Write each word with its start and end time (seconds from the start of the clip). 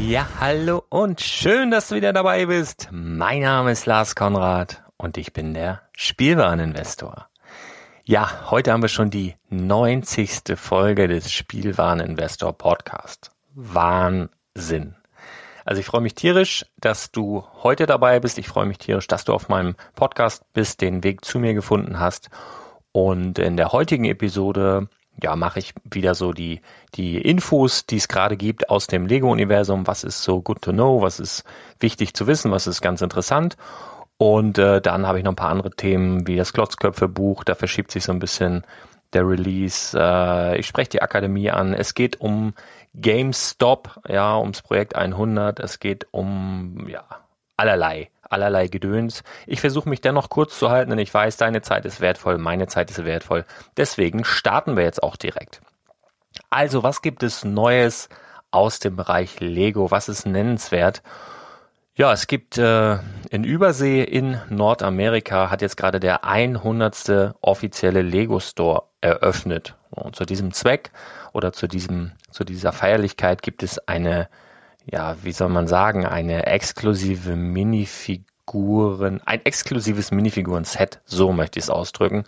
Ja, 0.00 0.28
hallo 0.40 0.84
und 0.88 1.20
schön, 1.20 1.70
dass 1.70 1.88
du 1.88 1.94
wieder 1.94 2.12
dabei 2.12 2.46
bist. 2.46 2.88
Mein 2.90 3.42
Name 3.42 3.72
ist 3.72 3.86
Lars 3.86 4.14
Konrad 4.14 4.82
und 4.96 5.16
ich 5.16 5.32
bin 5.32 5.54
der 5.54 5.82
Spielwareninvestor. 5.96 7.28
Ja, 8.04 8.50
heute 8.50 8.72
haben 8.72 8.82
wir 8.82 8.88
schon 8.88 9.10
die 9.10 9.34
90. 9.50 10.56
Folge 10.56 11.08
des 11.08 11.32
Spielwareninvestor 11.32 12.52
Podcast. 12.52 13.30
Wahnsinn. 13.54 14.96
Also 15.64 15.80
ich 15.80 15.86
freue 15.86 16.02
mich 16.02 16.14
tierisch, 16.14 16.66
dass 16.78 17.10
du 17.10 17.44
heute 17.62 17.86
dabei 17.86 18.20
bist. 18.20 18.36
Ich 18.38 18.48
freue 18.48 18.66
mich 18.66 18.78
tierisch, 18.78 19.06
dass 19.06 19.24
du 19.24 19.32
auf 19.32 19.48
meinem 19.48 19.76
Podcast 19.94 20.44
bist, 20.52 20.82
den 20.82 21.02
Weg 21.02 21.24
zu 21.24 21.38
mir 21.38 21.54
gefunden 21.54 21.98
hast. 21.98 22.30
Und 22.92 23.38
in 23.38 23.56
der 23.56 23.72
heutigen 23.72 24.04
Episode 24.04 24.88
ja, 25.22 25.36
mache 25.36 25.58
ich 25.58 25.74
wieder 25.84 26.14
so 26.14 26.32
die, 26.32 26.60
die 26.94 27.18
Infos, 27.18 27.86
die 27.86 27.96
es 27.96 28.08
gerade 28.08 28.36
gibt 28.36 28.70
aus 28.70 28.86
dem 28.86 29.06
Lego-Universum. 29.06 29.86
Was 29.86 30.04
ist 30.04 30.22
so 30.22 30.40
good 30.40 30.62
to 30.62 30.72
know? 30.72 31.02
Was 31.02 31.20
ist 31.20 31.44
wichtig 31.80 32.14
zu 32.14 32.26
wissen? 32.26 32.50
Was 32.50 32.66
ist 32.66 32.80
ganz 32.80 33.00
interessant? 33.00 33.56
Und 34.16 34.58
äh, 34.58 34.80
dann 34.80 35.06
habe 35.06 35.18
ich 35.18 35.24
noch 35.24 35.32
ein 35.32 35.36
paar 35.36 35.50
andere 35.50 35.70
Themen, 35.70 36.26
wie 36.26 36.36
das 36.36 36.52
Klotzköpfe-Buch. 36.52 37.44
Da 37.44 37.54
verschiebt 37.54 37.90
sich 37.90 38.04
so 38.04 38.12
ein 38.12 38.18
bisschen 38.18 38.64
der 39.12 39.28
Release. 39.28 39.96
Äh, 39.98 40.58
ich 40.58 40.66
spreche 40.66 40.90
die 40.90 41.02
Akademie 41.02 41.50
an. 41.50 41.74
Es 41.74 41.94
geht 41.94 42.20
um 42.20 42.54
GameStop, 42.94 44.00
ja, 44.08 44.38
ums 44.38 44.62
Projekt 44.62 44.94
100. 44.94 45.60
Es 45.60 45.80
geht 45.80 46.06
um, 46.10 46.86
ja, 46.88 47.04
allerlei 47.56 48.10
allerlei 48.30 48.68
Gedöns. 48.68 49.22
Ich 49.46 49.60
versuche 49.60 49.88
mich 49.88 50.00
dennoch 50.00 50.28
kurz 50.28 50.58
zu 50.58 50.70
halten, 50.70 50.90
denn 50.90 50.98
ich 50.98 51.12
weiß, 51.12 51.36
deine 51.36 51.62
Zeit 51.62 51.84
ist 51.84 52.00
wertvoll, 52.00 52.38
meine 52.38 52.66
Zeit 52.66 52.90
ist 52.90 53.04
wertvoll. 53.04 53.44
Deswegen 53.76 54.24
starten 54.24 54.76
wir 54.76 54.84
jetzt 54.84 55.02
auch 55.02 55.16
direkt. 55.16 55.60
Also, 56.50 56.82
was 56.82 57.02
gibt 57.02 57.22
es 57.22 57.44
Neues 57.44 58.08
aus 58.50 58.78
dem 58.78 58.96
Bereich 58.96 59.40
Lego? 59.40 59.90
Was 59.90 60.08
ist 60.08 60.26
nennenswert? 60.26 61.02
Ja, 61.96 62.12
es 62.12 62.26
gibt 62.26 62.58
äh, 62.58 62.98
in 63.30 63.44
Übersee 63.44 64.02
in 64.02 64.40
Nordamerika 64.48 65.50
hat 65.50 65.62
jetzt 65.62 65.76
gerade 65.76 66.00
der 66.00 66.24
100. 66.24 67.34
offizielle 67.40 68.02
Lego 68.02 68.40
Store 68.40 68.84
eröffnet. 69.00 69.76
Und 69.90 70.16
zu 70.16 70.24
diesem 70.24 70.52
Zweck 70.52 70.90
oder 71.32 71.52
zu 71.52 71.68
diesem 71.68 72.10
zu 72.32 72.42
dieser 72.42 72.72
Feierlichkeit 72.72 73.42
gibt 73.42 73.62
es 73.62 73.78
eine 73.86 74.28
ja, 74.86 75.16
wie 75.22 75.32
soll 75.32 75.48
man 75.48 75.66
sagen, 75.66 76.04
eine 76.04 76.46
exklusive 76.46 77.36
Minifiguren, 77.36 79.20
ein 79.24 79.40
exklusives 79.44 80.10
Minifiguren-Set, 80.10 81.00
so 81.04 81.32
möchte 81.32 81.58
ich 81.58 81.64
es 81.66 81.70
ausdrücken. 81.70 82.24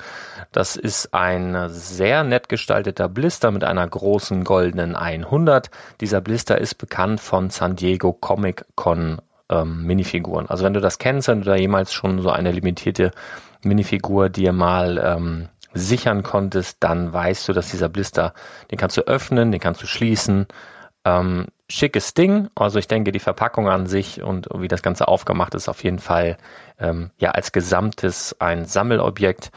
Das 0.53 0.77
ist 0.77 1.13
ein 1.13 1.69
sehr 1.69 2.25
nett 2.25 2.49
gestalteter 2.49 3.09
Blister 3.09 3.51
mit 3.51 3.65
einer 3.65 3.87
großen 3.87 4.45
goldenen 4.45 4.97
100. 4.97 5.71
Dieser 6.01 6.21
Blister 6.21 6.59
ist 6.59 6.77
bekannt 6.77 7.21
von 7.21 7.51
San 7.51 7.77
Diego 7.77 8.13
Comic 8.13 8.65
Con 8.75 9.21
ähm, 9.51 9.85
Minifiguren. 9.85 10.49
Also 10.49 10.65
wenn 10.65 10.75
du 10.75 10.81
das 10.81 10.99
kennst, 10.99 11.29
wenn 11.29 11.41
du 11.41 11.47
da 11.47 11.57
jemals 11.57 11.93
schon 11.93 12.21
so 12.21 12.31
eine 12.31 12.53
limitierte 12.53 13.11
Minifigur 13.63 14.29
dir 14.29 14.53
mal 14.53 14.99
ähm, 14.99 15.49
sichern 15.75 16.23
konntest, 16.23 16.79
dann 16.81 17.13
weißt 17.13 17.49
du, 17.49 17.53
dass 17.53 17.71
dieser 17.71 17.89
Blister, 17.89 18.33
den 18.71 18.79
kannst 18.79 18.97
du 18.97 19.03
öffnen, 19.03 19.53
den 19.53 19.61
kannst 19.61 19.83
du 19.83 19.87
schließen. 19.87 20.47
Ähm, 21.05 21.47
schickes 21.69 22.15
Ding. 22.15 22.49
Also 22.55 22.79
ich 22.79 22.89
denke, 22.89 23.13
die 23.13 23.19
Verpackung 23.19 23.69
an 23.69 23.87
sich 23.87 24.23
und 24.23 24.49
wie 24.55 24.69
das 24.69 24.83
Ganze 24.83 25.09
aufgemacht 25.09 25.55
ist, 25.55 25.69
auf 25.69 25.83
jeden 25.85 25.99
Fall 25.99 26.37
ähm, 26.79 27.11
ja 27.19 27.31
als 27.33 27.53
Gesamtes 27.53 28.37
ein 28.41 28.65
Sammelobjekt. 28.65 29.51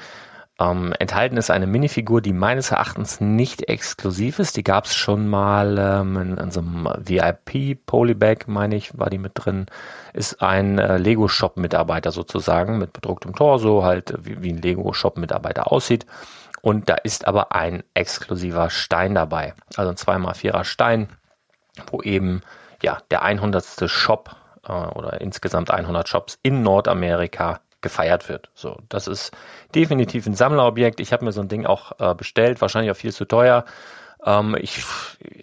Ähm, 0.59 0.93
enthalten 0.99 1.37
ist 1.37 1.51
eine 1.51 1.67
Minifigur, 1.67 2.21
die 2.21 2.33
meines 2.33 2.71
Erachtens 2.71 3.21
nicht 3.21 3.69
exklusiv 3.69 4.39
ist. 4.39 4.57
Die 4.57 4.63
gab 4.63 4.85
es 4.85 4.95
schon 4.95 5.27
mal 5.29 5.77
ähm, 5.79 6.17
in, 6.17 6.37
in 6.37 6.51
so 6.51 6.59
einem 6.59 6.85
VIP-Polybag, 6.97 8.47
meine 8.47 8.75
ich, 8.75 8.97
war 8.97 9.09
die 9.09 9.19
mit 9.19 9.31
drin. 9.35 9.67
Ist 10.13 10.41
ein 10.41 10.77
äh, 10.77 10.97
Lego-Shop-Mitarbeiter 10.97 12.11
sozusagen 12.11 12.77
mit 12.77 12.91
bedrucktem 12.91 13.33
Torso, 13.35 13.85
halt 13.85 14.13
wie, 14.19 14.43
wie 14.43 14.51
ein 14.51 14.61
Lego-Shop-Mitarbeiter 14.61 15.71
aussieht. 15.71 16.05
Und 16.61 16.89
da 16.89 16.95
ist 16.95 17.25
aber 17.25 17.53
ein 17.53 17.83
exklusiver 17.93 18.69
Stein 18.69 19.15
dabei. 19.15 19.53
Also 19.77 19.91
ein 19.91 19.95
2x4er 19.95 20.65
Stein, 20.65 21.07
wo 21.87 22.01
eben 22.01 22.41
ja 22.81 22.99
der 23.11 23.23
100. 23.23 23.89
Shop 23.89 24.35
äh, 24.67 24.71
oder 24.71 25.21
insgesamt 25.21 25.71
100 25.71 26.07
Shops 26.07 26.39
in 26.43 26.61
Nordamerika 26.61 27.59
gefeiert 27.81 28.27
wird. 28.27 28.49
So, 28.53 28.77
das 28.89 29.07
ist 29.07 29.31
definitiv 29.73 30.25
ein 30.25 30.33
Sammlerobjekt. 30.33 30.99
Ich 30.99 31.13
habe 31.13 31.25
mir 31.25 31.31
so 31.31 31.41
ein 31.41 31.47
Ding 31.47 31.65
auch 31.65 31.93
äh, 31.99 32.13
bestellt, 32.13 32.61
wahrscheinlich 32.61 32.91
auch 32.91 32.97
viel 32.97 33.13
zu 33.13 33.25
teuer. 33.25 33.65
Ähm, 34.25 34.57
ich, 34.59 34.83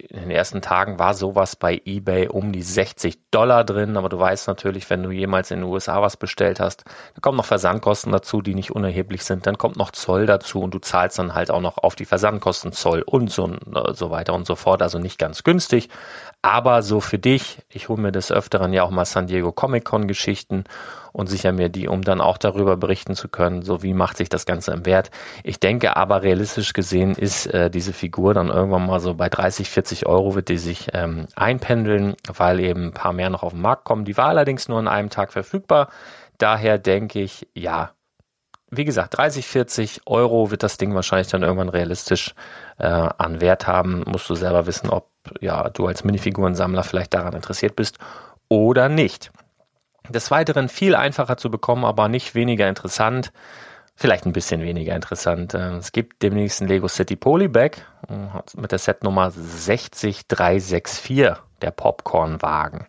in 0.09 0.19
den 0.19 0.31
ersten 0.31 0.61
Tagen 0.61 0.99
war 0.99 1.13
sowas 1.13 1.55
bei 1.55 1.81
eBay 1.85 2.27
um 2.27 2.51
die 2.51 2.61
60 2.61 3.17
Dollar 3.31 3.63
drin, 3.63 3.97
aber 3.97 4.09
du 4.09 4.19
weißt 4.19 4.47
natürlich, 4.47 4.89
wenn 4.89 5.01
du 5.01 5.11
jemals 5.11 5.49
in 5.49 5.61
den 5.61 5.69
USA 5.69 6.01
was 6.01 6.17
bestellt 6.17 6.59
hast, 6.59 6.85
dann 6.85 7.21
kommen 7.21 7.37
noch 7.37 7.45
Versandkosten 7.45 8.11
dazu, 8.11 8.41
die 8.41 8.53
nicht 8.53 8.71
unerheblich 8.71 9.23
sind, 9.23 9.47
dann 9.47 9.57
kommt 9.57 9.77
noch 9.77 9.91
Zoll 9.91 10.27
dazu 10.27 10.61
und 10.61 10.73
du 10.73 10.79
zahlst 10.79 11.17
dann 11.17 11.33
halt 11.33 11.49
auch 11.49 11.61
noch 11.61 11.79
auf 11.79 11.95
die 11.95 12.05
Versandkosten 12.05 12.71
Zoll 12.71 13.01
und 13.01 13.31
so, 13.31 13.47
äh, 13.47 13.93
so 13.93 14.11
weiter 14.11 14.33
und 14.35 14.45
so 14.45 14.55
fort, 14.55 14.83
also 14.83 14.99
nicht 14.99 15.17
ganz 15.17 15.43
günstig, 15.43 15.89
aber 16.43 16.83
so 16.83 16.99
für 16.99 17.17
dich, 17.17 17.57
ich 17.69 17.89
hole 17.89 18.01
mir 18.01 18.11
des 18.11 18.31
Öfteren 18.31 18.73
ja 18.73 18.83
auch 18.83 18.91
mal 18.91 19.05
San 19.05 19.27
Diego 19.27 19.51
Comic 19.51 19.85
Con 19.85 20.07
Geschichten 20.07 20.65
und 21.17 21.25
sicher 21.25 21.51
mir 21.51 21.67
die, 21.67 21.87
um 21.87 22.03
dann 22.03 22.21
auch 22.21 22.37
darüber 22.37 22.77
berichten 22.77 23.15
zu 23.15 23.27
können, 23.27 23.63
so 23.63 23.81
wie 23.81 23.95
macht 23.95 24.17
sich 24.17 24.29
das 24.29 24.45
Ganze 24.45 24.71
im 24.71 24.85
Wert. 24.85 25.09
Ich 25.43 25.59
denke 25.59 25.97
aber 25.97 26.21
realistisch 26.21 26.73
gesehen 26.73 27.15
ist 27.15 27.47
äh, 27.47 27.71
diese 27.71 27.91
Figur 27.91 28.35
dann 28.35 28.49
irgendwann 28.49 28.85
mal 28.85 28.99
so 28.99 29.15
bei 29.15 29.27
30, 29.27 29.67
40 29.67 30.05
Euro 30.05 30.35
wird 30.35 30.47
die 30.47 30.59
sich 30.59 30.89
ähm, 30.93 31.25
einpendeln, 31.35 32.15
weil 32.31 32.59
eben 32.59 32.85
ein 32.85 32.93
paar 32.93 33.13
mehr 33.13 33.31
noch 33.31 33.41
auf 33.41 33.53
den 33.53 33.61
Markt 33.61 33.83
kommen. 33.83 34.05
Die 34.05 34.15
war 34.15 34.27
allerdings 34.27 34.67
nur 34.67 34.77
an 34.77 34.87
einem 34.87 35.09
Tag 35.09 35.33
verfügbar. 35.33 35.89
Daher 36.37 36.77
denke 36.77 37.19
ich, 37.19 37.47
ja, 37.55 37.93
wie 38.69 38.85
gesagt, 38.85 39.17
30, 39.17 39.47
40 39.47 40.01
Euro 40.05 40.51
wird 40.51 40.61
das 40.61 40.77
Ding 40.77 40.93
wahrscheinlich 40.93 41.29
dann 41.29 41.41
irgendwann 41.41 41.69
realistisch 41.69 42.35
äh, 42.77 42.85
an 42.85 43.41
Wert 43.41 43.65
haben. 43.65 44.03
Musst 44.05 44.29
du 44.29 44.35
selber 44.35 44.67
wissen, 44.67 44.91
ob 44.91 45.09
ja 45.41 45.67
du 45.69 45.87
als 45.87 46.03
Minifigurensammler 46.03 46.83
vielleicht 46.83 47.15
daran 47.15 47.33
interessiert 47.33 47.75
bist 47.75 47.97
oder 48.49 48.87
nicht. 48.87 49.31
Des 50.09 50.31
Weiteren 50.31 50.69
viel 50.69 50.95
einfacher 50.95 51.35
zu 51.37 51.51
bekommen, 51.51 51.85
aber 51.85 52.07
nicht 52.07 52.35
weniger 52.35 52.69
interessant. 52.69 53.31
Vielleicht 53.95 54.27
ein 54.27 54.33
bisschen 54.33 54.61
weniger 54.61 54.95
interessant. 54.95 55.55
Äh, 55.55 55.77
es 55.77 55.91
gibt 55.91 56.21
demnächst 56.21 56.61
ein 56.61 56.67
Lego 56.67 56.87
City 56.87 57.15
Polybag 57.15 57.77
äh, 58.07 58.27
mit 58.55 58.71
der 58.71 58.79
Setnummer 58.79 59.31
60364, 59.31 61.33
der 61.61 61.71
Popcornwagen. 61.71 62.85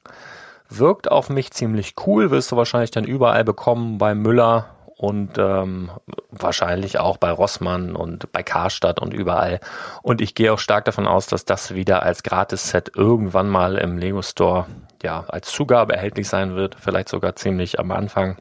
Wirkt 0.68 1.10
auf 1.10 1.30
mich 1.30 1.50
ziemlich 1.52 1.94
cool, 2.06 2.30
wirst 2.30 2.52
du 2.52 2.56
wahrscheinlich 2.56 2.90
dann 2.90 3.04
überall 3.04 3.42
bekommen 3.42 3.96
bei 3.96 4.14
Müller 4.14 4.68
und 4.98 5.38
ähm, 5.38 5.92
wahrscheinlich 6.30 6.98
auch 6.98 7.18
bei 7.18 7.30
Rossmann 7.30 7.94
und 7.94 8.32
bei 8.32 8.42
Karstadt 8.42 8.98
und 9.00 9.14
überall. 9.14 9.60
Und 10.02 10.20
ich 10.20 10.34
gehe 10.34 10.52
auch 10.52 10.58
stark 10.58 10.84
davon 10.86 11.06
aus, 11.06 11.28
dass 11.28 11.44
das 11.44 11.72
wieder 11.72 12.02
als 12.02 12.24
Gratis-Set 12.24 12.92
irgendwann 12.96 13.48
mal 13.48 13.78
im 13.78 13.96
Lego 13.96 14.22
Store 14.22 14.66
ja 15.00 15.24
als 15.28 15.52
Zugabe 15.52 15.94
erhältlich 15.94 16.28
sein 16.28 16.56
wird, 16.56 16.74
vielleicht 16.80 17.08
sogar 17.08 17.36
ziemlich 17.36 17.78
am 17.78 17.92
Anfang. 17.92 18.38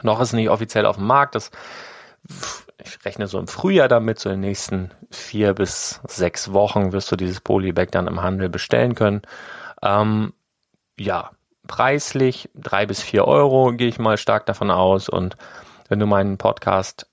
Noch 0.00 0.18
ist 0.20 0.32
nicht 0.32 0.48
offiziell 0.48 0.86
auf 0.86 0.96
dem 0.96 1.06
Markt. 1.06 1.34
Das, 1.34 1.50
ich 2.82 3.04
rechne 3.04 3.26
so 3.26 3.38
im 3.38 3.46
Frühjahr 3.46 3.88
damit, 3.88 4.18
so 4.18 4.30
in 4.30 4.36
den 4.36 4.48
nächsten 4.48 4.92
vier 5.10 5.52
bis 5.52 6.00
sechs 6.08 6.54
Wochen 6.54 6.92
wirst 6.92 7.12
du 7.12 7.16
dieses 7.16 7.42
Polybag 7.42 7.88
dann 7.90 8.06
im 8.06 8.22
Handel 8.22 8.48
bestellen 8.48 8.94
können. 8.94 9.20
Ähm, 9.82 10.32
ja, 10.98 11.32
preislich 11.66 12.48
drei 12.54 12.86
bis 12.86 13.02
vier 13.02 13.26
Euro 13.26 13.72
gehe 13.72 13.88
ich 13.88 13.98
mal 13.98 14.16
stark 14.16 14.46
davon 14.46 14.70
aus 14.70 15.10
und 15.10 15.36
wenn 15.88 15.98
du 15.98 16.06
meinen 16.06 16.38
Podcast 16.38 17.06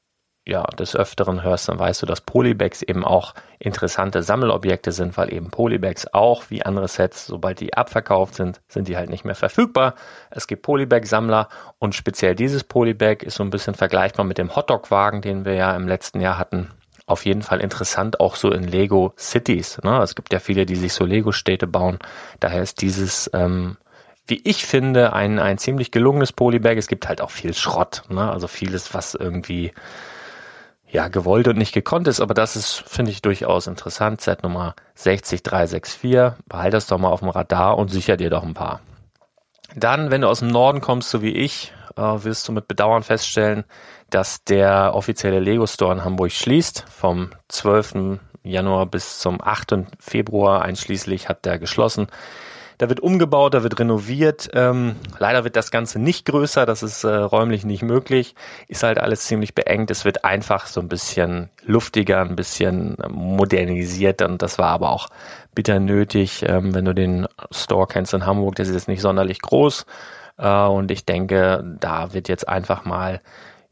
ja 0.46 0.64
des 0.64 0.96
Öfteren 0.96 1.44
hörst, 1.44 1.70
dann 1.70 1.80
weißt 1.80 2.02
du, 2.02 2.06
dass 2.06 2.22
Polybags 2.22 2.82
eben 2.82 3.04
auch 3.06 3.34
interessante 3.60 4.24
Sammelobjekte 4.24 4.92
sind, 4.92 5.16
weil 5.18 5.34
eben 5.34 5.52
Polybags 5.52 6.08
auch 6.12 6.50
wie 6.50 6.64
andere 6.64 6.88
Sets, 6.88 7.28
sobald 7.28 7.60
die 7.60 7.74
abverkauft 7.74 8.36
sind, 8.36 8.62
sind 8.68 8.88
die 8.88 8.98
halt 8.98 9.10
nicht 9.10 9.24
mehr 9.24 9.36
verfügbar. 9.36 9.96
Es 10.32 10.48
gibt 10.48 10.64
Polybag-Sammler 10.64 11.48
und 11.80 11.96
speziell 11.96 12.36
dieses 12.36 12.64
Polybag 12.64 13.24
ist 13.24 13.36
so 13.36 13.44
ein 13.44 13.52
bisschen 13.52 13.76
vergleichbar 13.76 14.26
mit 14.26 14.38
dem 14.38 14.56
Hotdog-Wagen, 14.56 15.22
den 15.22 15.46
wir 15.46 15.54
ja 15.54 15.76
im 15.76 15.88
letzten 15.88 16.20
Jahr 16.20 16.38
hatten. 16.38 16.70
Auf 17.06 17.26
jeden 17.26 17.42
Fall 17.42 17.60
interessant 17.60 18.20
auch 18.20 18.36
so 18.36 18.52
in 18.52 18.64
Lego 18.64 19.14
Cities. 19.18 19.82
Ne? 19.84 20.02
Es 20.02 20.16
gibt 20.16 20.32
ja 20.32 20.40
viele, 20.40 20.66
die 20.66 20.78
sich 20.78 20.94
so 20.94 21.06
Lego-Städte 21.06 21.68
bauen. 21.68 22.00
Daher 22.40 22.62
ist 22.62 22.82
dieses 22.82 23.30
ähm, 23.34 23.78
wie 24.26 24.42
ich 24.44 24.66
finde, 24.66 25.14
ein, 25.14 25.40
ein 25.40 25.58
ziemlich 25.58 25.92
gelungenes 25.92 26.32
Polybag. 26.32 26.78
Es 26.78 26.88
gibt 26.88 27.08
halt 27.08 27.22
auch 27.22 27.32
viel 27.32 27.54
Schrott, 27.54 28.04
ne? 28.10 28.32
also 28.32 28.48
vieles, 28.48 28.94
was 28.94 29.16
irgendwie 29.16 29.74
ja 30.94 31.08
gewollt 31.08 31.48
und 31.48 31.58
nicht 31.58 31.74
gekonnt 31.74 32.08
ist, 32.08 32.22
aber 32.22 32.36
das 32.36 32.56
ist, 32.56 32.84
finde 32.88 33.12
ich, 33.12 33.22
durchaus 33.22 33.68
interessant. 33.68 34.22
Set 34.22 34.44
Nummer 34.44 34.76
60364. 34.96 36.44
Behalte 36.48 36.78
das 36.78 36.88
doch 36.88 37.00
mal 37.00 37.10
auf 37.10 37.22
dem 37.22 37.30
Radar 37.30 37.78
und 37.78 37.90
sicher 37.90 38.16
dir 38.16 38.30
doch 38.30 38.44
ein 38.44 38.54
paar. 38.54 38.80
Dann, 39.76 40.12
wenn 40.12 40.22
du 40.22 40.30
aus 40.30 40.40
dem 40.40 40.50
Norden 40.50 40.82
kommst, 40.82 41.10
so 41.10 41.24
wie 41.24 41.32
ich, 41.34 41.74
äh, 41.98 42.02
wirst 42.02 42.48
du 42.48 42.52
mit 42.52 42.68
Bedauern 42.68 43.02
feststellen, 43.02 43.64
dass 44.12 44.44
der 44.44 44.94
offizielle 44.94 45.40
Lego 45.40 45.66
Store 45.66 45.94
in 45.94 46.06
Hamburg 46.06 46.32
schließt. 46.32 46.86
Vom 46.90 47.32
12. 47.50 48.20
Januar 48.44 48.86
bis 48.86 49.18
zum 49.20 49.42
8. 49.42 49.88
Februar 50.00 50.62
einschließlich 50.62 51.28
hat 51.28 51.46
der 51.46 51.58
geschlossen. 51.58 52.08
Da 52.84 52.90
wird 52.90 53.00
umgebaut, 53.00 53.54
da 53.54 53.64
wird 53.64 53.80
renoviert. 53.80 54.50
Ähm, 54.52 54.98
leider 55.18 55.46
wird 55.46 55.56
das 55.56 55.72
Ganze 55.72 56.00
nicht 56.00 56.26
größer, 56.26 56.66
das 56.66 56.84
ist 56.84 57.06
äh, 57.06 57.16
räumlich 57.16 57.64
nicht 57.64 57.82
möglich. 57.82 58.36
Ist 58.68 58.84
halt 58.84 59.00
alles 59.00 59.22
ziemlich 59.22 59.56
beengt. 59.56 59.90
Es 59.90 60.04
wird 60.04 60.26
einfach 60.26 60.68
so 60.68 60.82
ein 60.82 60.90
bisschen 60.90 61.50
luftiger, 61.64 62.20
ein 62.20 62.36
bisschen 62.36 62.98
modernisiert 63.10 64.22
und 64.22 64.42
das 64.42 64.60
war 64.60 64.72
aber 64.72 64.90
auch 64.90 65.08
bitter 65.56 65.80
nötig. 65.80 66.44
Ähm, 66.46 66.76
wenn 66.76 66.84
du 66.84 66.94
den 66.94 67.26
Store 67.52 67.88
kennst 67.88 68.14
in 68.14 68.26
Hamburg, 68.26 68.56
der 68.56 68.66
ist 68.66 68.74
jetzt 68.74 68.90
nicht 68.90 69.00
sonderlich 69.00 69.42
groß. 69.42 69.86
Äh, 70.38 70.66
und 70.66 70.92
ich 70.92 71.06
denke, 71.06 71.64
da 71.80 72.14
wird 72.14 72.28
jetzt 72.28 72.50
einfach 72.50 72.84
mal 72.84 73.22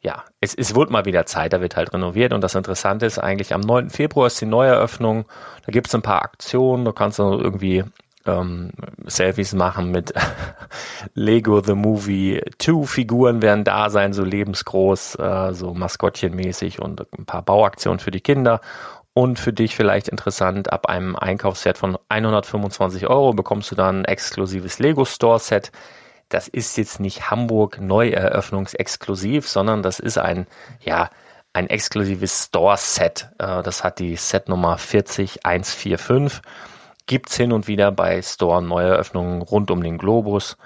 ja, 0.03 0.23
es, 0.39 0.55
es 0.55 0.73
wird 0.73 0.89
mal 0.89 1.05
wieder 1.05 1.25
Zeit, 1.25 1.53
da 1.53 1.61
wird 1.61 1.75
halt 1.75 1.93
renoviert 1.93 2.33
und 2.33 2.41
das 2.41 2.55
Interessante 2.55 3.05
ist 3.05 3.19
eigentlich, 3.19 3.53
am 3.53 3.61
9. 3.61 3.89
Februar 3.91 4.27
ist 4.27 4.41
die 4.41 4.47
Neueröffnung, 4.47 5.25
da 5.65 5.71
gibt 5.71 5.87
es 5.87 5.95
ein 5.95 6.01
paar 6.01 6.23
Aktionen, 6.23 6.85
du 6.85 6.91
kannst 6.91 7.19
irgendwie 7.19 7.83
ähm, 8.25 8.71
Selfies 9.05 9.53
machen 9.53 9.91
mit 9.91 10.13
Lego 11.13 11.61
The 11.61 11.75
Movie 11.75 12.41
2 12.59 12.85
Figuren 12.85 13.41
werden 13.41 13.63
da 13.63 13.89
sein, 13.89 14.13
so 14.13 14.23
lebensgroß, 14.23 15.15
äh, 15.15 15.53
so 15.53 15.73
Maskottchenmäßig 15.73 16.79
und 16.81 17.05
ein 17.17 17.25
paar 17.25 17.41
Bauaktionen 17.41 17.99
für 17.99 18.11
die 18.11 18.21
Kinder. 18.21 18.61
Und 19.13 19.39
für 19.39 19.51
dich 19.51 19.75
vielleicht 19.75 20.07
interessant, 20.07 20.71
ab 20.71 20.87
einem 20.87 21.17
Einkaufswert 21.17 21.77
von 21.77 21.97
125 22.07 23.07
Euro 23.07 23.33
bekommst 23.33 23.69
du 23.71 23.75
dann 23.75 24.01
ein 24.01 24.05
exklusives 24.05 24.79
Lego 24.79 25.03
Store 25.03 25.39
Set. 25.39 25.71
Das 26.29 26.47
ist 26.47 26.77
jetzt 26.77 27.01
nicht 27.01 27.29
Hamburg 27.29 27.81
Neueröffnungsexklusiv, 27.81 29.49
sondern 29.49 29.83
das 29.83 29.99
ist 29.99 30.17
ein, 30.17 30.47
ja, 30.79 31.09
ein 31.51 31.69
exklusives 31.69 32.45
Store 32.45 32.77
Set. 32.77 33.27
Äh, 33.37 33.63
das 33.63 33.83
hat 33.83 33.99
die 33.99 34.15
Set 34.15 34.47
Nummer 34.47 34.77
40145 34.77 36.41
Gibt's 37.05 37.35
hin 37.35 37.51
und 37.51 37.67
wieder 37.67 37.91
bei 37.91 38.21
Store 38.21 38.61
Neueröffnungen 38.61 39.41
rund 39.41 39.71
um 39.71 39.83
den 39.83 39.97
Globus. 39.97 40.57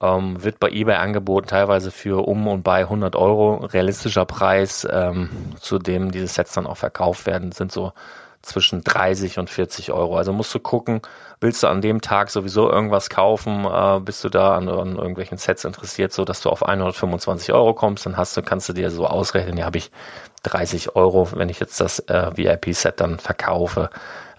Ähm, 0.00 0.42
wird 0.42 0.60
bei 0.60 0.70
eBay 0.70 0.96
angeboten, 0.96 1.48
teilweise 1.48 1.90
für 1.90 2.26
um 2.28 2.46
und 2.46 2.62
bei 2.62 2.80
100 2.80 3.16
Euro. 3.16 3.66
Realistischer 3.66 4.26
Preis, 4.26 4.86
ähm, 4.90 5.30
zu 5.60 5.78
dem 5.78 6.12
diese 6.12 6.28
Sets 6.28 6.52
dann 6.52 6.66
auch 6.66 6.76
verkauft 6.76 7.26
werden, 7.26 7.50
sind 7.50 7.72
so 7.72 7.92
zwischen 8.42 8.84
30 8.84 9.38
und 9.38 9.50
40 9.50 9.92
Euro. 9.92 10.16
Also 10.16 10.32
musst 10.32 10.54
du 10.54 10.60
gucken, 10.60 11.02
willst 11.40 11.62
du 11.62 11.66
an 11.66 11.80
dem 11.80 12.00
Tag 12.00 12.30
sowieso 12.30 12.70
irgendwas 12.70 13.10
kaufen, 13.10 13.64
äh, 13.64 14.00
bist 14.00 14.24
du 14.24 14.28
da 14.28 14.56
an, 14.56 14.68
an, 14.68 14.96
irgendwelchen 14.96 15.38
Sets 15.38 15.64
interessiert, 15.64 16.12
so 16.12 16.24
dass 16.24 16.40
du 16.40 16.50
auf 16.50 16.62
125 16.64 17.52
Euro 17.52 17.74
kommst, 17.74 18.06
dann 18.06 18.16
hast 18.16 18.36
du, 18.36 18.42
kannst 18.42 18.68
du 18.68 18.72
dir 18.72 18.90
so 18.90 19.06
ausrechnen, 19.06 19.56
ja, 19.56 19.66
habe 19.66 19.78
ich 19.78 19.90
30 20.44 20.96
Euro, 20.96 21.28
wenn 21.34 21.48
ich 21.48 21.60
jetzt 21.60 21.80
das 21.80 21.98
äh, 22.00 22.30
VIP-Set 22.36 23.00
dann 23.00 23.18
verkaufe. 23.18 23.90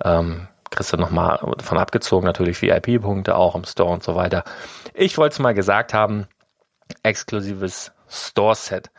Ähm, 0.04 0.48
kriegst 0.70 0.94
du 0.94 0.98
nochmal 0.98 1.40
von 1.60 1.78
abgezogen, 1.78 2.26
natürlich 2.26 2.62
VIP-Punkte 2.62 3.36
auch 3.36 3.56
im 3.56 3.66
Store 3.66 3.92
und 3.92 4.04
so 4.04 4.16
weiter. 4.16 4.46
Ich 4.94 5.18
wollte 5.18 5.34
es 5.34 5.40
mal 5.40 5.54
gesagt 5.54 5.94
haben, 5.94 6.28
exklusives 7.04 7.92
Store-Set. 8.08 8.90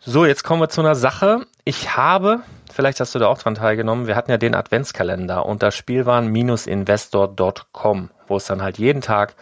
So, 0.00 0.26
jetzt 0.26 0.44
kommen 0.44 0.60
wir 0.60 0.68
zu 0.68 0.82
einer 0.82 0.94
Sache. 0.94 1.46
Ich 1.64 1.96
habe, 1.96 2.40
vielleicht 2.72 3.00
hast 3.00 3.14
du 3.14 3.18
da 3.18 3.28
auch 3.28 3.38
dran 3.38 3.54
teilgenommen, 3.54 4.06
wir 4.06 4.16
hatten 4.16 4.30
ja 4.30 4.36
den 4.36 4.54
Adventskalender 4.54 5.46
unter 5.46 5.70
Spielwaren-investor.com, 5.70 8.10
wo 8.26 8.36
es 8.36 8.44
dann 8.44 8.60
halt 8.62 8.76
jeden 8.78 9.00
Tag, 9.00 9.34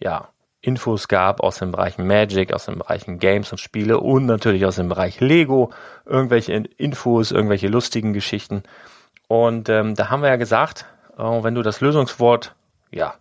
ja, 0.00 0.28
Infos 0.60 1.08
gab 1.08 1.40
aus 1.40 1.58
den 1.58 1.70
Bereichen 1.70 2.06
Magic, 2.06 2.52
aus 2.52 2.66
den 2.66 2.78
Bereichen 2.78 3.18
Games 3.18 3.52
und 3.52 3.58
Spiele 3.58 4.00
und 4.00 4.26
natürlich 4.26 4.66
aus 4.66 4.76
dem 4.76 4.88
Bereich 4.88 5.20
Lego, 5.20 5.72
irgendwelche 6.04 6.52
Infos, 6.52 7.30
irgendwelche 7.30 7.68
lustigen 7.68 8.12
Geschichten. 8.12 8.64
Und 9.28 9.68
ähm, 9.68 9.94
da 9.94 10.10
haben 10.10 10.22
wir 10.22 10.30
ja 10.30 10.36
gesagt, 10.36 10.86
wenn 11.18 11.54
du 11.54 11.62
das 11.62 11.80
Lösungswort, 11.80 12.54
ja, 12.90 13.14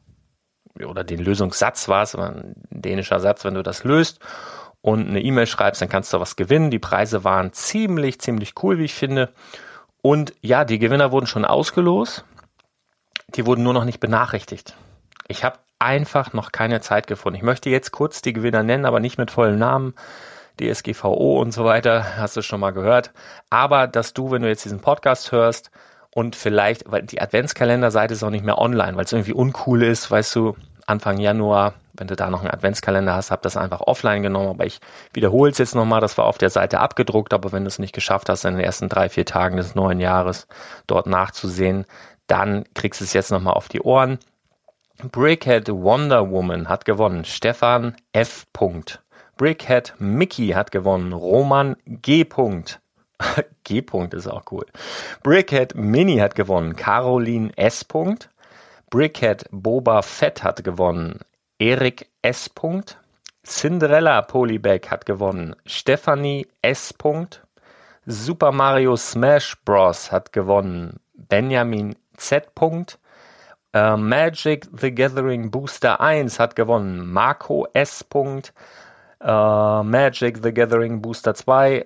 oder 0.86 1.04
den 1.04 1.20
Lösungssatz 1.20 1.88
war 1.88 2.04
es, 2.04 2.16
ein 2.16 2.54
dänischer 2.70 3.20
Satz, 3.20 3.44
wenn 3.44 3.56
du 3.56 3.63
das 3.63 3.84
löst 3.84 4.20
und 4.82 5.08
eine 5.08 5.22
E-Mail 5.22 5.48
schreibst, 5.48 5.82
dann 5.82 5.89
kannst 5.89 6.13
du 6.13 6.20
was 6.20 6.36
gewinnen. 6.36 6.70
Die 6.70 6.80
Preise 6.80 7.24
waren 7.24 7.51
ziemlich, 7.54 8.22
ziemlich 8.22 8.54
cool, 8.62 8.77
wie 8.77 8.86
ich 8.86 8.94
finde. 8.94 9.34
Und 10.01 10.34
ja, 10.42 10.63
die 10.66 10.80
Gewinner 10.80 11.12
wurden 11.12 11.27
schon 11.27 11.46
ausgelost. 11.46 12.24
Die 13.36 13.46
wurden 13.46 13.63
nur 13.63 13.74
noch 13.74 13.84
nicht 13.84 14.00
benachrichtigt. 14.00 14.75
Ich 15.27 15.44
habe 15.44 15.60
einfach 15.80 16.34
noch 16.34 16.51
keine 16.51 16.80
Zeit 16.82 17.08
gefunden. 17.08 17.38
Ich 17.38 17.44
möchte 17.44 17.70
jetzt 17.70 17.92
kurz 17.92 18.22
die 18.22 18.34
Gewinner 18.34 18.63
nennen, 18.63 18.86
aber 18.86 19.00
nicht 19.00 19.18
mit 19.18 19.32
vollen 19.32 19.60
Namen. 19.60 19.96
DSGVO 20.60 21.39
und 21.39 21.51
so 21.51 21.66
weiter, 21.66 22.18
hast 22.18 22.36
du 22.36 22.42
schon 22.42 22.60
mal 22.60 22.72
gehört. 22.72 23.12
Aber 23.50 23.88
dass 23.88 24.13
du, 24.13 24.32
wenn 24.32 24.42
du 24.42 24.48
jetzt 24.48 24.66
diesen 24.66 24.80
Podcast 24.80 25.32
hörst 25.32 25.70
und 26.17 26.36
vielleicht, 26.36 26.91
weil 26.91 27.03
die 27.03 27.21
Adventskalenderseite 27.21 28.15
ist 28.15 28.24
auch 28.24 28.31
nicht 28.31 28.43
mehr 28.43 28.57
online, 28.57 28.97
weil 28.97 29.05
es 29.05 29.13
irgendwie 29.13 29.33
uncool 29.33 29.83
ist, 29.83 30.09
weißt 30.09 30.36
du, 30.36 30.55
Anfang 30.88 31.19
Januar, 31.19 31.75
wenn 31.93 32.07
du 32.07 32.15
da 32.15 32.31
noch 32.31 32.39
einen 32.39 32.50
Adventskalender 32.50 33.13
hast, 33.13 33.29
hab 33.29 33.43
das 33.43 33.55
einfach 33.55 33.81
offline 33.81 34.24
genommen, 34.24 34.50
aber 34.50 34.65
ich 34.65 34.79
wiederhole 35.13 35.51
es 35.51 35.59
jetzt 35.59 35.75
nochmal, 35.75 36.01
das 36.01 36.17
war 36.17 36.25
auf 36.25 36.39
der 36.39 36.50
Seite 36.50 36.79
abgedruckt, 36.79 37.36
aber 37.36 37.51
wenn 37.51 37.65
du 37.65 37.67
es 37.67 37.77
nicht 37.77 37.93
geschafft 37.93 38.29
hast, 38.29 38.45
in 38.45 38.55
den 38.55 38.65
ersten 38.65 38.89
drei, 38.89 39.09
vier 39.09 39.25
Tagen 39.25 39.57
des 39.57 39.75
neuen 39.75 40.00
Jahres 40.00 40.47
dort 40.88 41.05
nachzusehen, 41.05 41.86
dann 42.25 42.63
kriegst 42.74 43.00
du 43.00 43.05
es 43.05 43.13
jetzt 43.13 43.29
nochmal 43.29 43.53
auf 43.53 43.67
die 43.67 43.81
Ohren. 43.81 44.17
Brickhead 45.12 45.69
Wonder 45.69 46.31
Woman 46.31 46.67
hat 46.67 46.86
gewonnen. 46.86 47.25
Stefan 47.25 47.95
F. 48.12 48.47
Brickhead 49.38 49.93
Mickey 50.00 50.47
hat 50.47 50.71
gewonnen. 50.71 51.13
Roman 51.13 51.75
G. 51.86 52.25
G. 53.63 53.83
ist 54.12 54.27
auch 54.27 54.43
cool. 54.51 54.65
Brickhead 55.24 55.75
Mini 55.75 56.17
hat 56.17 56.36
gewonnen. 56.36 56.75
Caroline 56.75 57.51
S. 57.57 57.86
Brickhead 58.89 59.45
Boba 59.51 60.01
Fett 60.01 60.43
hat 60.43 60.63
gewonnen. 60.63 61.19
Erik 61.59 62.09
S. 62.21 62.50
Cinderella 63.43 64.21
Polybag 64.21 64.89
hat 64.89 65.05
gewonnen. 65.05 65.55
Stephanie 65.65 66.47
S. 66.62 66.93
Super 68.05 68.51
Mario 68.51 68.95
Smash 68.95 69.57
Bros. 69.65 70.12
hat 70.12 70.31
gewonnen. 70.31 71.00
Benjamin 71.13 71.95
Z. 72.17 72.53
Äh, 73.74 73.97
Magic 73.97 74.67
the 74.71 74.93
Gathering 74.93 75.51
Booster 75.51 76.00
1 76.00 76.39
hat 76.39 76.55
gewonnen. 76.55 77.12
Marco 77.12 77.67
S. 77.74 78.05
Äh, 79.19 79.83
Magic 79.83 80.39
the 80.43 80.53
Gathering 80.53 81.01
Booster 81.01 81.33
2 81.33 81.86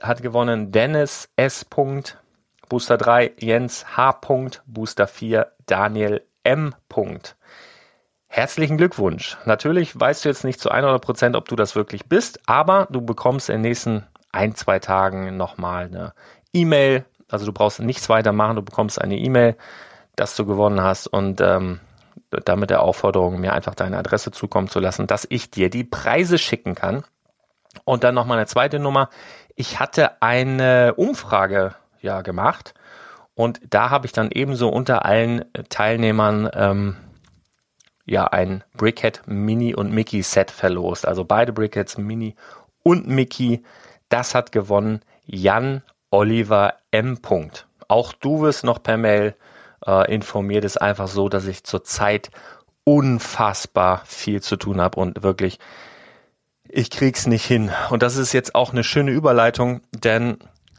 hat 0.00 0.22
gewonnen. 0.22 0.72
Dennis 0.72 1.28
S. 1.36 1.66
Booster 2.68 2.96
3 2.96 3.32
Jens 3.38 3.96
H. 3.96 4.20
Booster 4.66 5.06
4 5.06 5.52
Daniel 5.66 6.22
M. 6.42 6.74
Herzlichen 8.28 8.76
Glückwunsch. 8.76 9.36
Natürlich 9.44 9.98
weißt 9.98 10.24
du 10.24 10.28
jetzt 10.28 10.44
nicht 10.44 10.60
zu 10.60 10.70
100 10.70 11.00
Prozent, 11.02 11.36
ob 11.36 11.48
du 11.48 11.56
das 11.56 11.76
wirklich 11.76 12.06
bist, 12.06 12.40
aber 12.46 12.88
du 12.90 13.00
bekommst 13.00 13.48
in 13.48 13.56
den 13.56 13.62
nächsten 13.62 14.06
ein, 14.32 14.54
zwei 14.54 14.78
Tagen 14.78 15.36
nochmal 15.36 15.86
eine 15.86 16.12
E-Mail. 16.52 17.04
Also 17.28 17.46
du 17.46 17.52
brauchst 17.52 17.80
nichts 17.80 18.08
weiter 18.08 18.32
machen, 18.32 18.56
du 18.56 18.62
bekommst 18.62 19.00
eine 19.00 19.16
E-Mail 19.16 19.56
dass 20.16 20.34
du 20.34 20.46
gewonnen 20.46 20.80
hast 20.80 21.06
und 21.06 21.40
ähm, 21.40 21.80
damit 22.30 22.70
der 22.70 22.82
Aufforderung, 22.82 23.38
mir 23.38 23.52
einfach 23.52 23.74
deine 23.74 23.98
Adresse 23.98 24.32
zukommen 24.32 24.68
zu 24.68 24.80
lassen, 24.80 25.06
dass 25.06 25.26
ich 25.28 25.50
dir 25.50 25.70
die 25.70 25.84
Preise 25.84 26.38
schicken 26.38 26.74
kann. 26.74 27.04
Und 27.84 28.04
dann 28.04 28.14
noch 28.14 28.24
mal 28.24 28.38
eine 28.38 28.46
zweite 28.46 28.78
Nummer. 28.78 29.10
Ich 29.56 29.80
hatte 29.80 30.22
eine 30.22 30.94
Umfrage 30.94 31.74
ja 32.00 32.20
gemacht 32.20 32.74
und 33.34 33.60
da 33.68 33.90
habe 33.90 34.06
ich 34.06 34.12
dann 34.12 34.30
ebenso 34.30 34.68
unter 34.68 35.04
allen 35.04 35.44
Teilnehmern 35.68 36.50
ähm, 36.54 36.96
ja 38.04 38.24
ein 38.24 38.64
Brickhead 38.74 39.22
Mini 39.26 39.74
und 39.74 39.92
Mickey 39.92 40.22
Set 40.22 40.50
verlost. 40.50 41.08
Also 41.08 41.24
beide 41.24 41.52
Brickheads 41.52 41.98
Mini 41.98 42.36
und 42.82 43.08
Mickey. 43.08 43.64
Das 44.08 44.34
hat 44.34 44.52
gewonnen 44.52 45.00
Jan 45.24 45.82
Oliver 46.10 46.74
M. 46.90 47.18
Auch 47.88 48.12
du 48.12 48.42
wirst 48.42 48.62
noch 48.62 48.82
per 48.82 48.96
Mail 48.96 49.34
äh, 49.86 50.12
informiert, 50.12 50.64
ist 50.64 50.80
einfach 50.80 51.08
so, 51.08 51.28
dass 51.28 51.46
ich 51.46 51.64
zurzeit 51.64 52.30
unfassbar 52.84 54.02
viel 54.04 54.40
zu 54.40 54.56
tun 54.56 54.80
habe 54.80 55.00
und 55.00 55.22
wirklich, 55.22 55.58
ich 56.68 56.90
krieg's 56.90 57.26
nicht 57.26 57.44
hin. 57.44 57.70
Und 57.90 58.02
das 58.02 58.16
ist 58.16 58.32
jetzt 58.32 58.54
auch 58.54 58.72
eine 58.72 58.84
schöne 58.84 59.10
Überleitung, 59.10 59.80
denn 59.92 60.38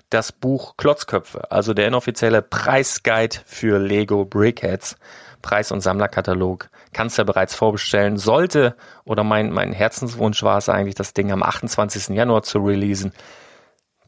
das 0.09 0.31
Buch 0.31 0.77
Klotzköpfe, 0.77 1.51
also 1.51 1.73
der 1.73 1.87
inoffizielle 1.87 2.41
Preisguide 2.41 3.37
für 3.45 3.77
Lego 3.77 4.25
Brickheads, 4.25 4.95
Preis- 5.41 5.71
und 5.71 5.81
Sammlerkatalog, 5.81 6.69
kannst 6.93 7.17
du 7.17 7.21
ja 7.21 7.25
bereits 7.25 7.55
vorbestellen. 7.55 8.17
Sollte, 8.17 8.75
oder 9.03 9.23
mein, 9.23 9.51
mein 9.51 9.73
Herzenswunsch 9.73 10.41
war 10.43 10.57
es 10.57 10.69
eigentlich, 10.69 10.95
das 10.95 11.13
Ding 11.13 11.31
am 11.31 11.43
28. 11.43 12.15
Januar 12.15 12.43
zu 12.43 12.59
releasen. 12.59 13.11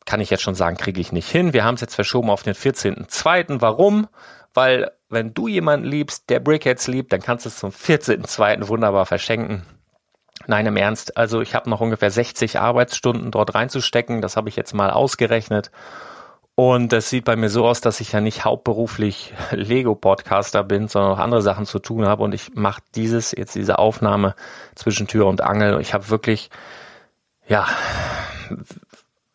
Kann 0.06 0.22
ich 0.22 0.30
jetzt 0.30 0.42
schon 0.42 0.56
sagen, 0.56 0.78
kriege 0.78 1.02
ich 1.02 1.12
nicht 1.12 1.30
hin. 1.30 1.54
Wir 1.54 1.64
haben 1.64 1.76
es 1.76 1.82
jetzt 1.82 1.96
verschoben 1.96 2.30
auf 2.30 2.44
den 2.44 2.56
14.2. 2.56 3.62
Warum? 3.62 4.08
weil 4.54 4.92
wenn 5.10 5.34
du 5.34 5.48
jemanden 5.48 5.88
liebst, 5.88 6.30
der 6.30 6.40
Brickheads 6.40 6.88
liebt, 6.88 7.14
dann 7.14 7.22
kannst 7.22 7.46
du 7.46 7.50
es 7.50 7.58
zum 7.58 7.72
14.2. 7.72 8.68
wunderbar 8.68 9.06
verschenken. 9.06 9.66
Nein, 10.48 10.66
im 10.66 10.78
Ernst. 10.78 11.18
Also 11.18 11.42
ich 11.42 11.56
habe 11.56 11.70
noch 11.70 11.82
ungefähr 11.82 12.12
60 12.12 12.60
Arbeitsstunden 12.60 13.32
dort 13.32 13.56
reinzustecken. 13.56 14.22
Das 14.22 14.38
habe 14.38 14.50
ich 14.50 14.56
jetzt 14.56 14.74
mal 14.74 14.90
ausgerechnet. 14.90 15.72
Und 16.56 16.92
das 16.92 17.10
sieht 17.10 17.24
bei 17.24 17.38
mir 17.38 17.50
so 17.50 17.66
aus, 17.66 17.80
dass 17.80 18.02
ich 18.02 18.12
ja 18.12 18.20
nicht 18.20 18.44
hauptberuflich 18.44 19.34
Lego-Podcaster 19.52 20.64
bin, 20.64 20.90
sondern 20.90 21.14
auch 21.14 21.20
andere 21.20 21.42
Sachen 21.42 21.66
zu 21.66 21.80
tun 21.80 22.06
habe. 22.06 22.24
Und 22.24 22.34
ich 22.34 22.54
mache 22.54 22.82
dieses, 22.96 23.32
jetzt 23.32 23.56
diese 23.56 23.80
Aufnahme 23.80 24.36
zwischen 24.76 25.08
Tür 25.08 25.28
und 25.28 25.42
Angel. 25.42 25.80
Ich 25.80 25.94
habe 25.94 26.10
wirklich, 26.10 26.50
ja, 27.48 27.66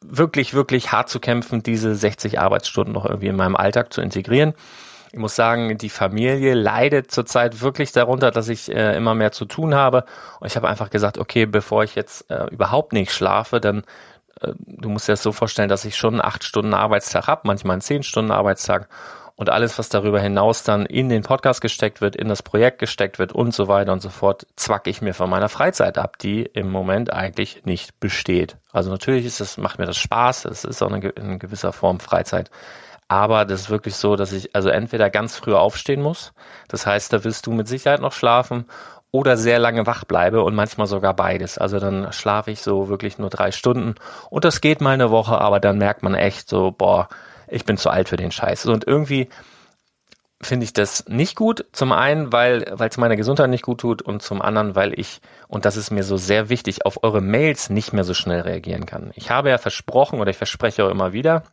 wirklich, 0.02 0.52
wirklich 0.52 0.92
hart 0.92 1.08
zu 1.08 1.18
kämpfen, 1.18 1.62
diese 1.62 1.94
60 1.94 2.40
Arbeitsstunden 2.40 2.92
noch 2.92 3.06
irgendwie 3.06 3.28
in 3.28 3.36
meinem 3.36 3.56
Alltag 3.56 3.92
zu 3.92 4.02
integrieren. 4.02 4.52
Ich 5.14 5.20
muss 5.20 5.36
sagen, 5.36 5.78
die 5.78 5.90
Familie 5.90 6.54
leidet 6.54 7.12
zurzeit 7.12 7.60
wirklich 7.60 7.92
darunter, 7.92 8.32
dass 8.32 8.48
ich 8.48 8.68
äh, 8.68 8.96
immer 8.96 9.14
mehr 9.14 9.30
zu 9.30 9.44
tun 9.44 9.72
habe. 9.72 10.06
Und 10.40 10.48
ich 10.48 10.56
habe 10.56 10.68
einfach 10.68 10.90
gesagt, 10.90 11.18
okay, 11.18 11.46
bevor 11.46 11.84
ich 11.84 11.94
jetzt 11.94 12.28
äh, 12.32 12.46
überhaupt 12.50 12.92
nicht 12.92 13.12
schlafe, 13.12 13.60
dann 13.60 13.84
äh, 14.40 14.54
du 14.58 14.88
musst 14.88 15.06
dir 15.06 15.12
das 15.12 15.22
so 15.22 15.30
vorstellen, 15.30 15.68
dass 15.68 15.84
ich 15.84 15.94
schon 15.94 16.20
acht 16.20 16.42
Stunden 16.42 16.74
Arbeitstag 16.74 17.28
habe, 17.28 17.42
manchmal 17.44 17.74
einen 17.74 17.80
zehn 17.80 18.02
Stunden 18.02 18.32
Arbeitstag. 18.32 18.88
Und 19.36 19.50
alles, 19.50 19.78
was 19.78 19.88
darüber 19.88 20.18
hinaus 20.18 20.64
dann 20.64 20.84
in 20.84 21.08
den 21.08 21.22
Podcast 21.22 21.60
gesteckt 21.60 22.00
wird, 22.00 22.16
in 22.16 22.26
das 22.26 22.42
Projekt 22.42 22.80
gesteckt 22.80 23.20
wird 23.20 23.32
und 23.32 23.54
so 23.54 23.68
weiter 23.68 23.92
und 23.92 24.02
so 24.02 24.08
fort, 24.08 24.48
zwack 24.56 24.88
ich 24.88 25.00
mir 25.00 25.14
von 25.14 25.30
meiner 25.30 25.48
Freizeit 25.48 25.96
ab, 25.96 26.18
die 26.18 26.42
im 26.42 26.72
Moment 26.72 27.12
eigentlich 27.12 27.64
nicht 27.64 28.00
besteht. 28.00 28.56
Also 28.72 28.90
natürlich 28.90 29.26
ist 29.26 29.40
es, 29.40 29.58
macht 29.58 29.78
mir 29.78 29.86
das 29.86 29.96
Spaß, 29.96 30.46
es 30.46 30.64
ist 30.64 30.82
auch 30.82 30.90
eine, 30.90 31.08
in 31.10 31.38
gewisser 31.38 31.72
Form 31.72 32.00
Freizeit. 32.00 32.50
Aber 33.08 33.44
das 33.44 33.62
ist 33.62 33.70
wirklich 33.70 33.96
so, 33.96 34.16
dass 34.16 34.32
ich 34.32 34.54
also 34.56 34.70
entweder 34.70 35.10
ganz 35.10 35.36
früh 35.36 35.54
aufstehen 35.54 36.02
muss. 36.02 36.32
Das 36.68 36.86
heißt, 36.86 37.12
da 37.12 37.24
wirst 37.24 37.46
du 37.46 37.52
mit 37.52 37.68
Sicherheit 37.68 38.00
noch 38.00 38.12
schlafen 38.12 38.66
oder 39.10 39.36
sehr 39.36 39.58
lange 39.58 39.86
wach 39.86 40.04
bleibe 40.04 40.42
und 40.42 40.54
manchmal 40.54 40.88
sogar 40.88 41.14
beides. 41.14 41.58
Also 41.58 41.78
dann 41.78 42.12
schlafe 42.12 42.50
ich 42.50 42.62
so 42.62 42.88
wirklich 42.88 43.18
nur 43.18 43.30
drei 43.30 43.52
Stunden 43.52 43.94
und 44.30 44.44
das 44.44 44.60
geht 44.60 44.80
mal 44.80 44.90
eine 44.90 45.10
Woche, 45.12 45.40
aber 45.40 45.60
dann 45.60 45.78
merkt 45.78 46.02
man 46.02 46.14
echt 46.14 46.48
so, 46.48 46.72
boah, 46.72 47.08
ich 47.46 47.64
bin 47.64 47.76
zu 47.76 47.90
alt 47.90 48.08
für 48.08 48.16
den 48.16 48.32
Scheiß. 48.32 48.66
Und 48.66 48.86
irgendwie 48.86 49.28
finde 50.42 50.64
ich 50.64 50.72
das 50.72 51.06
nicht 51.08 51.36
gut. 51.36 51.64
Zum 51.72 51.92
einen, 51.92 52.32
weil 52.32 52.64
weil 52.72 52.88
es 52.88 52.96
meiner 52.96 53.16
Gesundheit 53.16 53.50
nicht 53.50 53.62
gut 53.62 53.80
tut 53.80 54.02
und 54.02 54.22
zum 54.22 54.42
anderen, 54.42 54.74
weil 54.74 54.98
ich 54.98 55.20
und 55.46 55.64
das 55.64 55.76
ist 55.76 55.90
mir 55.90 56.02
so 56.02 56.16
sehr 56.16 56.48
wichtig, 56.48 56.84
auf 56.84 57.02
eure 57.04 57.20
Mails 57.20 57.70
nicht 57.70 57.92
mehr 57.92 58.04
so 58.04 58.14
schnell 58.14 58.40
reagieren 58.40 58.86
kann. 58.86 59.12
Ich 59.14 59.30
habe 59.30 59.50
ja 59.50 59.58
versprochen 59.58 60.20
oder 60.20 60.30
ich 60.30 60.36
verspreche 60.36 60.84
auch 60.84 60.90
immer 60.90 61.12
wieder, 61.12 61.44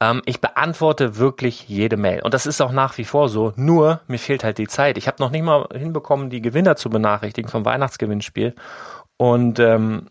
Ähm, 0.00 0.22
ich 0.26 0.40
beantworte 0.40 1.18
wirklich 1.18 1.68
jede 1.68 1.96
Mail. 1.96 2.22
Und 2.22 2.34
das 2.34 2.46
ist 2.46 2.60
auch 2.60 2.72
nach 2.72 2.98
wie 2.98 3.04
vor 3.04 3.28
so. 3.28 3.52
Nur, 3.56 4.00
mir 4.06 4.18
fehlt 4.18 4.44
halt 4.44 4.58
die 4.58 4.68
Zeit. 4.68 4.98
Ich 4.98 5.06
habe 5.06 5.22
noch 5.22 5.30
nicht 5.30 5.44
mal 5.44 5.66
hinbekommen, 5.72 6.30
die 6.30 6.42
Gewinner 6.42 6.76
zu 6.76 6.90
benachrichtigen 6.90 7.50
vom 7.50 7.64
Weihnachtsgewinnspiel. 7.64 8.54
Und 9.16 9.58
ähm, 9.60 10.08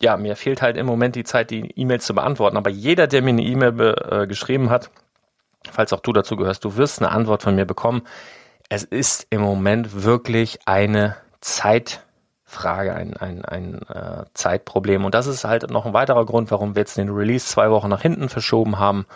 ja, 0.00 0.16
mir 0.16 0.36
fehlt 0.36 0.62
halt 0.62 0.76
im 0.76 0.86
Moment 0.86 1.14
die 1.14 1.24
Zeit, 1.24 1.50
die 1.50 1.70
E-Mails 1.76 2.06
zu 2.06 2.14
beantworten. 2.14 2.56
Aber 2.56 2.70
jeder, 2.70 3.06
der 3.06 3.22
mir 3.22 3.30
eine 3.30 3.42
E-Mail 3.42 3.96
äh, 4.10 4.26
geschrieben 4.26 4.70
hat, 4.70 4.90
falls 5.70 5.92
auch 5.92 6.00
du 6.00 6.12
dazu 6.12 6.36
gehörst, 6.36 6.64
du 6.64 6.76
wirst 6.76 7.00
eine 7.00 7.10
Antwort 7.10 7.42
von 7.42 7.54
mir 7.54 7.64
bekommen. 7.64 8.02
Es 8.68 8.84
ist 8.84 9.26
im 9.30 9.40
Moment 9.40 10.04
wirklich 10.04 10.60
eine 10.64 11.16
Zeitfrage, 11.40 12.94
ein, 12.94 13.16
ein, 13.16 13.44
ein 13.44 13.82
äh, 13.88 14.24
Zeitproblem. 14.34 15.04
Und 15.04 15.14
das 15.14 15.26
ist 15.26 15.44
halt 15.44 15.70
noch 15.70 15.86
ein 15.86 15.92
weiterer 15.92 16.24
Grund, 16.24 16.50
warum 16.50 16.74
wir 16.74 16.80
jetzt 16.80 16.96
den 16.96 17.10
Release 17.10 17.46
zwei 17.46 17.70
Wochen 17.70 17.88
nach 17.88 18.02
hinten 18.02 18.28
verschoben 18.28 18.78
haben. 18.78 19.06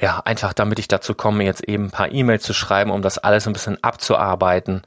Ja, 0.00 0.20
einfach 0.24 0.52
damit 0.52 0.78
ich 0.78 0.88
dazu 0.88 1.14
komme, 1.14 1.44
jetzt 1.44 1.62
eben 1.64 1.86
ein 1.86 1.90
paar 1.90 2.10
E-Mails 2.10 2.42
zu 2.42 2.54
schreiben, 2.54 2.90
um 2.90 3.02
das 3.02 3.18
alles 3.18 3.46
ein 3.46 3.52
bisschen 3.52 3.82
abzuarbeiten 3.84 4.82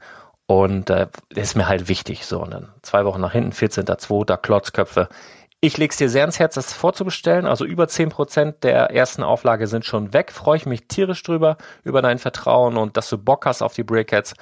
und 0.46 0.90
äh, 0.90 1.08
ist 1.30 1.56
mir 1.56 1.68
halt 1.68 1.88
wichtig. 1.88 2.26
So, 2.26 2.42
und 2.42 2.52
dann 2.52 2.68
zwei 2.82 3.04
Wochen 3.04 3.20
nach 3.20 3.32
hinten, 3.32 3.52
14.2. 3.52 4.36
Klotzköpfe. 4.36 5.08
Ich 5.66 5.76
leg's 5.78 5.96
dir 5.96 6.08
sehr 6.08 6.22
ans 6.22 6.38
Herz, 6.38 6.54
das 6.54 6.72
vorzubestellen. 6.72 7.44
Also 7.44 7.64
über 7.64 7.88
zehn 7.88 8.08
Prozent 8.08 8.62
der 8.62 8.92
ersten 8.92 9.24
Auflage 9.24 9.66
sind 9.66 9.84
schon 9.84 10.12
weg. 10.12 10.30
Freue 10.30 10.58
ich 10.58 10.64
mich 10.64 10.86
tierisch 10.86 11.24
drüber, 11.24 11.56
über 11.82 12.02
dein 12.02 12.18
Vertrauen 12.18 12.76
und 12.76 12.96
dass 12.96 13.10
du 13.10 13.18
Bock 13.18 13.46
hast 13.46 13.62
auf 13.62 13.74
die 13.74 13.82
Breakheads. 13.82 14.34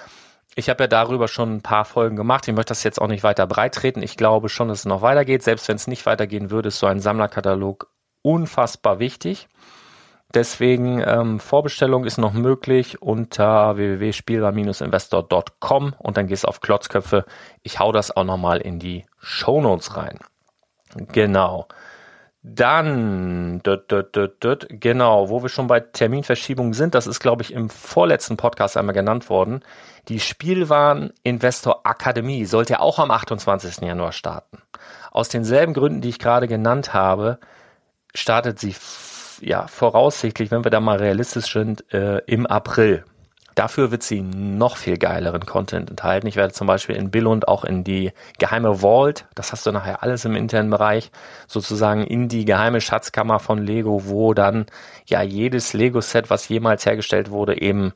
Ich 0.54 0.69
habe 0.69 0.85
ja 0.85 0.87
darüber 0.87 1.26
schon 1.26 1.57
ein 1.57 1.62
paar 1.62 1.87
Folgen 1.87 2.16
gemacht. 2.16 2.47
Ich 2.47 2.52
möchte 2.52 2.73
das 2.73 2.85
jetzt 2.85 3.00
auch 3.00 3.09
nicht 3.09 3.25
weiter 3.25 3.47
breit 3.47 3.75
treten. 3.75 4.02
Ich 4.02 4.19
glaube 4.19 4.50
schon, 4.50 4.69
dass 4.69 4.81
es 4.81 4.85
noch 4.85 5.00
weitergeht. 5.00 5.43
Selbst 5.43 5.66
wenn 5.66 5.76
es 5.76 5.87
nicht 5.87 6.04
weitergehen 6.04 6.50
würde, 6.50 6.69
ist 6.69 6.78
so 6.78 6.87
ein 6.87 7.00
Sammlerkatalog 7.00 7.88
unfassbar 8.21 8.99
wichtig. 8.99 9.49
Deswegen 10.35 11.02
ähm, 11.07 11.40
Vorbestellung 11.40 12.04
ist 12.04 12.19
noch 12.19 12.35
möglich 12.35 13.00
unter 13.00 13.78
www.spielbar-investor.com 13.78 15.95
und 15.97 16.19
dann 16.19 16.26
gehst 16.26 16.47
auf 16.47 16.61
Klotzköpfe. 16.61 17.25
Ich 17.62 17.81
hau 17.81 17.93
das 17.93 18.14
auch 18.14 18.25
nochmal 18.25 18.61
in 18.61 18.78
die 18.78 19.07
Shownotes 19.21 19.97
rein. 19.97 20.19
Genau. 21.13 21.67
Dann, 22.47 23.61
dut, 23.63 23.91
dut, 23.91 24.37
dut, 24.45 24.67
genau, 24.69 25.31
wo 25.31 25.43
wir 25.43 25.49
schon 25.49 25.67
bei 25.67 25.81
Terminverschiebungen 25.81 26.75
sind, 26.75 26.95
das 26.95 27.07
ist, 27.07 27.21
glaube 27.21 27.41
ich, 27.41 27.55
im 27.55 27.71
vorletzten 27.71 28.37
Podcast 28.37 28.77
einmal 28.77 28.95
genannt 28.95 29.31
worden. 29.31 29.61
Die 30.09 30.21
Spielwaren 30.21 31.15
Investor 31.23 31.81
Akademie 31.87 32.45
sollte 32.45 32.81
auch 32.81 32.99
am 32.99 33.11
28. 33.11 33.79
Januar 33.79 34.13
starten. 34.13 34.59
Aus 35.11 35.31
denselben 35.31 35.73
Gründen, 35.73 36.03
die 36.03 36.11
ich 36.11 36.19
gerade 36.19 36.47
genannt 36.47 36.93
habe, 36.93 37.39
startet 38.15 38.59
sie 38.59 38.75
ja, 39.41 39.67
voraussichtlich, 39.67 40.51
wenn 40.51 40.65
wir 40.65 40.71
da 40.71 40.81
mal 40.81 40.99
realistisch 40.99 41.51
sind, 41.51 41.93
äh, 41.95 42.19
im 42.27 42.47
April. 42.47 43.05
Dafür 43.54 43.90
wird 43.90 44.02
sie 44.02 44.20
noch 44.23 44.76
viel 44.76 44.99
geileren 44.99 45.46
Content 45.46 45.90
enthalten. 45.90 46.26
Ich 46.26 46.37
werde 46.37 46.52
zum 46.52 46.66
Beispiel 46.66 46.96
in 46.96 47.11
Billund 47.11 47.46
auch 47.46 47.64
in 47.64 47.84
die 47.84 48.12
geheime 48.38 48.80
Vault, 48.80 49.26
das 49.34 49.52
hast 49.52 49.66
du 49.66 49.73
nachher 49.73 50.02
alles 50.02 50.25
im 50.25 50.34
internen 50.34 50.70
Bereich, 50.70 51.11
sozusagen 51.46 52.02
in 52.02 52.28
die 52.28 52.44
geheime 52.44 52.80
Schatzkammer 52.80 53.38
von 53.38 53.58
Lego, 53.58 54.06
wo 54.06 54.34
dann 54.34 54.66
ja 55.06 55.23
jedes 55.23 55.73
Lego-Set, 55.73 56.30
was 56.30 56.49
jemals 56.49 56.84
hergestellt 56.84 57.30
wurde, 57.30 57.61
eben 57.61 57.92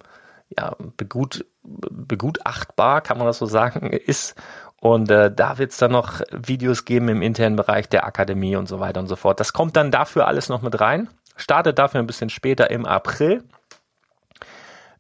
ja 0.57 0.77
begut, 0.97 1.45
begutachtbar, 1.63 3.01
kann 3.01 3.19
man 3.19 3.27
das 3.27 3.39
so 3.39 3.47
sagen, 3.47 3.93
ist. 3.93 4.35
Und 4.81 5.11
äh, 5.11 5.35
da 5.35 5.59
wird 5.59 5.73
es 5.73 5.79
dann 5.79 5.91
noch 5.91 6.21
Videos 6.31 6.85
geben 6.85 7.09
im 7.09 7.21
internen 7.21 7.57
Bereich 7.57 7.89
der 7.89 8.07
Akademie 8.07 8.55
und 8.55 8.69
so 8.69 8.79
weiter 8.79 9.01
und 9.01 9.09
so 9.09 9.17
fort. 9.17 9.41
Das 9.41 9.53
kommt 9.53 9.77
dann 9.77 9.91
dafür 9.91 10.29
alles 10.29 10.49
noch 10.49 10.63
mit 10.63 10.81
rein 10.81 11.09
startet 11.39 11.79
dafür 11.79 12.01
ein 12.01 12.07
bisschen 12.07 12.29
später 12.29 12.71
im 12.71 12.85
April. 12.85 13.45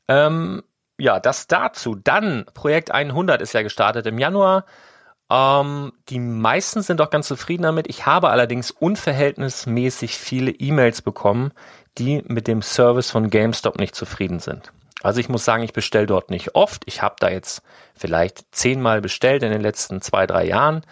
Ähm, 0.08 0.62
ja, 0.98 1.20
das 1.20 1.46
dazu. 1.46 1.94
Dann 1.94 2.46
Projekt 2.54 2.90
100 2.90 3.40
ist 3.40 3.52
ja 3.52 3.62
gestartet 3.62 4.06
im 4.06 4.18
Januar. 4.18 4.64
Ähm, 5.30 5.92
die 6.08 6.18
meisten 6.18 6.82
sind 6.82 7.00
auch 7.00 7.10
ganz 7.10 7.28
zufrieden 7.28 7.64
damit. 7.64 7.88
Ich 7.88 8.06
habe 8.06 8.30
allerdings 8.30 8.70
unverhältnismäßig 8.70 10.16
viele 10.16 10.50
E-Mails 10.50 11.02
bekommen, 11.02 11.52
die 11.98 12.22
mit 12.26 12.48
dem 12.48 12.62
Service 12.62 13.10
von 13.10 13.30
GameStop 13.30 13.78
nicht 13.78 13.94
zufrieden 13.94 14.40
sind. 14.40 14.72
Also 15.02 15.20
ich 15.20 15.28
muss 15.28 15.44
sagen, 15.44 15.62
ich 15.62 15.72
bestelle 15.72 16.06
dort 16.06 16.30
nicht 16.30 16.54
oft. 16.54 16.82
Ich 16.86 17.02
habe 17.02 17.16
da 17.20 17.28
jetzt 17.28 17.62
vielleicht 17.94 18.44
zehnmal 18.52 19.00
bestellt 19.00 19.42
in 19.42 19.52
den 19.52 19.60
letzten 19.60 20.00
zwei, 20.00 20.26
drei 20.26 20.44
Jahren 20.44 20.82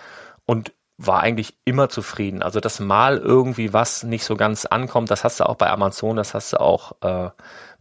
und 0.45 0.73
war 0.99 1.21
eigentlich 1.21 1.57
immer 1.65 1.89
zufrieden. 1.89 2.43
Also 2.43 2.61
dass 2.61 2.81
mal 2.81 3.19
irgendwie 3.19 3.73
was 3.73 4.03
nicht 4.03 4.25
so 4.25 4.37
ganz 4.37 4.65
ankommt, 4.65 5.11
das 5.11 5.25
hast 5.25 5.41
du 5.41 5.49
auch 5.49 5.57
bei 5.57 5.71
Amazon, 5.71 6.17
das 6.17 6.35
hast 6.35 6.53
du 6.53 6.61
auch 6.61 6.93
äh, 7.03 7.31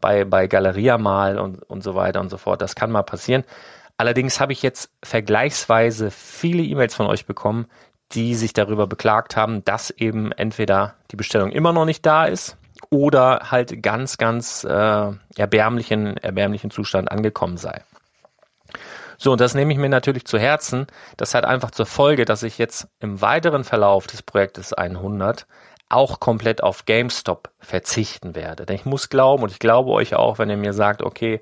bei, 0.06 0.24
bei 0.24 0.46
Galeria 0.46 1.00
mal 1.00 1.40
und, 1.40 1.64
und 1.64 1.82
so 1.82 1.96
weiter 1.96 2.20
und 2.20 2.30
so 2.30 2.38
fort. 2.38 2.62
Das 2.62 2.76
kann 2.76 2.92
mal 2.92 3.02
passieren. 3.02 3.44
Allerdings 3.98 4.40
habe 4.40 4.54
ich 4.54 4.62
jetzt 4.62 4.92
vergleichsweise 5.02 6.12
viele 6.12 6.62
E-Mails 6.62 6.94
von 6.94 7.08
euch 7.08 7.26
bekommen, 7.26 7.66
die 8.12 8.36
sich 8.36 8.54
darüber 8.54 8.86
beklagt 8.86 9.36
haben, 9.36 9.66
dass 9.66 9.90
eben 9.90 10.32
entweder 10.32 10.94
die 11.10 11.16
Bestellung 11.16 11.52
immer 11.52 11.74
noch 11.74 11.86
nicht 11.86 12.06
da 12.06 12.26
ist 12.26 12.56
oder 12.92 13.48
halt 13.50 13.82
ganz, 13.82 14.20
ganz 14.20 14.64
äh, 14.64 15.12
erbärmlichen, 15.38 16.18
erbärmlichen 16.18 16.70
Zustand 16.70 17.12
angekommen 17.12 17.58
sei. 17.58 17.82
So, 19.18 19.32
und 19.32 19.42
das 19.42 19.56
nehme 19.56 19.74
ich 19.74 19.80
mir 19.80 19.90
natürlich 19.90 20.26
zu 20.26 20.38
Herzen. 20.38 20.86
Das 21.18 21.34
hat 21.34 21.46
einfach 21.46 21.72
zur 21.72 21.88
Folge, 21.88 22.26
dass 22.26 22.44
ich 22.44 22.60
jetzt 22.60 22.88
im 23.00 23.22
weiteren 23.22 23.64
Verlauf 23.64 24.06
des 24.06 24.22
Projektes 24.22 24.72
100 24.72 25.48
auch 25.90 26.20
komplett 26.20 26.64
auf 26.64 26.86
GameStop 26.86 27.52
verzichten 27.60 28.36
werde. 28.36 28.66
Denn 28.66 28.76
ich 28.76 28.86
muss 28.86 29.10
glauben, 29.10 29.44
und 29.44 29.52
ich 29.52 29.60
glaube 29.60 29.92
euch 29.92 30.16
auch, 30.16 30.40
wenn 30.40 30.50
ihr 30.50 30.58
mir 30.58 30.74
sagt, 30.74 31.02
okay, 31.02 31.42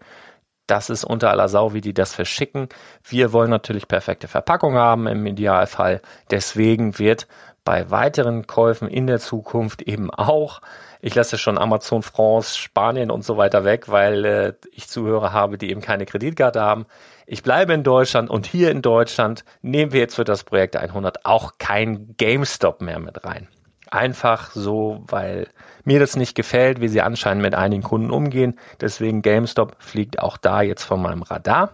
das 0.68 0.90
ist 0.90 1.04
unter 1.04 1.30
aller 1.30 1.50
Sau, 1.50 1.74
wie 1.74 1.82
die 1.82 1.94
das 1.94 2.14
verschicken. 2.14 2.70
Wir 3.04 3.34
wollen 3.34 3.50
natürlich 3.50 3.88
perfekte 3.88 4.28
Verpackung 4.28 4.76
haben 4.76 5.08
im 5.08 5.26
Idealfall. 5.26 6.02
Deswegen 6.32 7.00
wird 7.00 7.28
bei 7.66 7.92
weiteren 7.92 8.48
Käufen 8.48 8.88
in 8.88 9.08
der 9.08 9.20
Zukunft 9.20 9.82
eben 9.82 10.10
auch, 10.12 10.62
ich 11.02 11.16
lasse 11.16 11.38
schon 11.38 11.58
Amazon 11.58 12.02
France, 12.02 12.58
Spanien 12.58 13.12
und 13.12 13.26
so 13.26 13.36
weiter 13.36 13.66
weg, 13.66 13.90
weil 13.90 14.26
äh, 14.26 14.54
ich 14.72 14.88
Zuhörer 14.88 15.34
habe, 15.34 15.58
die 15.58 15.70
eben 15.70 15.82
keine 15.82 16.06
Kreditkarte 16.06 16.62
haben 16.62 16.86
ich 17.26 17.44
bleibe 17.44 17.74
in 17.74 17.84
Deutschland 17.84 18.30
und 18.30 18.46
hier 18.46 18.72
in 18.72 18.82
Deutschland 18.82 19.46
nehmen 19.62 19.94
wir 19.94 20.02
jetzt 20.02 20.16
für 20.16 20.24
das 20.24 20.44
Projekt 20.44 20.76
100 20.76 21.26
auch 21.26 21.54
kein 21.58 22.16
GameStop 22.18 22.82
mehr 22.82 23.00
mit 23.00 23.24
rein. 23.24 23.48
Einfach 23.94 24.50
so, 24.50 25.04
weil 25.06 25.50
mir 25.84 26.00
das 26.00 26.16
nicht 26.16 26.34
gefällt, 26.34 26.82
wie 26.82 26.88
sie 26.88 27.04
anscheinend 27.04 27.44
mit 27.44 27.54
einigen 27.54 27.84
Kunden 27.84 28.10
umgehen. 28.10 28.60
Deswegen 28.82 29.22
GameStop 29.22 29.76
fliegt 29.78 30.18
auch 30.18 30.38
da 30.38 30.64
jetzt 30.64 30.82
von 30.82 31.00
meinem 31.00 31.22
Radar. 31.22 31.74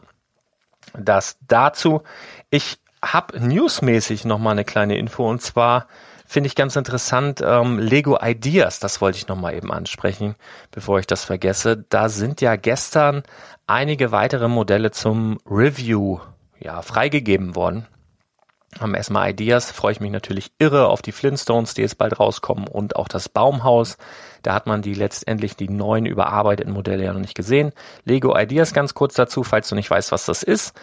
Das 0.91 1.37
dazu. 1.47 2.01
Ich 2.49 2.77
habe 3.01 3.39
newsmäßig 3.39 4.25
noch 4.25 4.37
mal 4.37 4.51
eine 4.51 4.65
kleine 4.65 4.97
Info 4.97 5.29
und 5.29 5.41
zwar 5.41 5.87
finde 6.25 6.47
ich 6.47 6.55
ganz 6.55 6.75
interessant 6.75 7.41
ähm, 7.41 7.79
Lego 7.79 8.19
Ideas. 8.21 8.81
Das 8.81 8.99
wollte 8.99 9.17
ich 9.17 9.29
noch 9.29 9.39
mal 9.39 9.53
eben 9.53 9.71
ansprechen, 9.71 10.35
bevor 10.71 10.99
ich 10.99 11.07
das 11.07 11.23
vergesse. 11.23 11.85
Da 11.87 12.09
sind 12.09 12.41
ja 12.41 12.57
gestern 12.57 13.23
einige 13.65 14.11
weitere 14.11 14.49
Modelle 14.49 14.91
zum 14.91 15.37
Review 15.49 16.19
ja, 16.59 16.81
freigegeben 16.81 17.55
worden. 17.55 17.87
Am 18.77 18.93
erstmal 18.93 19.31
Ideas 19.31 19.71
freue 19.71 19.93
ich 19.93 19.99
mich 19.99 20.11
natürlich 20.11 20.51
irre 20.59 20.87
auf 20.87 21.01
die 21.01 21.11
Flintstones, 21.11 21.73
die 21.73 21.81
jetzt 21.81 21.97
bald 21.97 22.19
rauskommen 22.19 22.67
und 22.67 22.95
auch 22.95 23.07
das 23.07 23.27
Baumhaus. 23.27 23.97
Da 24.43 24.53
hat 24.53 24.67
man 24.67 24.83
die 24.83 24.93
letztendlich 24.93 25.55
die 25.55 25.69
neuen 25.69 26.05
überarbeiteten 26.05 26.71
Modelle 26.71 27.03
ja 27.03 27.13
noch 27.13 27.19
nicht 27.19 27.35
gesehen. 27.35 27.71
Lego 28.05 28.37
Ideas 28.37 28.73
ganz 28.73 28.93
kurz 28.93 29.15
dazu, 29.15 29.43
falls 29.43 29.69
du 29.69 29.75
nicht 29.75 29.89
weißt, 29.89 30.11
was 30.11 30.25
das 30.25 30.43
ist. 30.43 30.79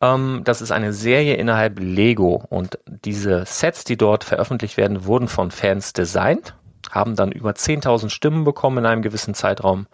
Ähm, 0.00 0.42
das 0.44 0.62
ist 0.62 0.72
eine 0.72 0.94
Serie 0.94 1.34
innerhalb 1.34 1.78
Lego 1.78 2.42
und 2.48 2.78
diese 2.86 3.44
Sets, 3.44 3.84
die 3.84 3.98
dort 3.98 4.24
veröffentlicht 4.24 4.78
werden, 4.78 5.04
wurden 5.04 5.28
von 5.28 5.50
Fans 5.50 5.92
designt, 5.92 6.54
haben 6.90 7.16
dann 7.16 7.32
über 7.32 7.50
10.000 7.50 8.08
Stimmen 8.08 8.44
bekommen 8.44 8.78
in 8.78 8.86
einem 8.86 9.02
gewissen 9.02 9.34
Zeitraum 9.34 9.86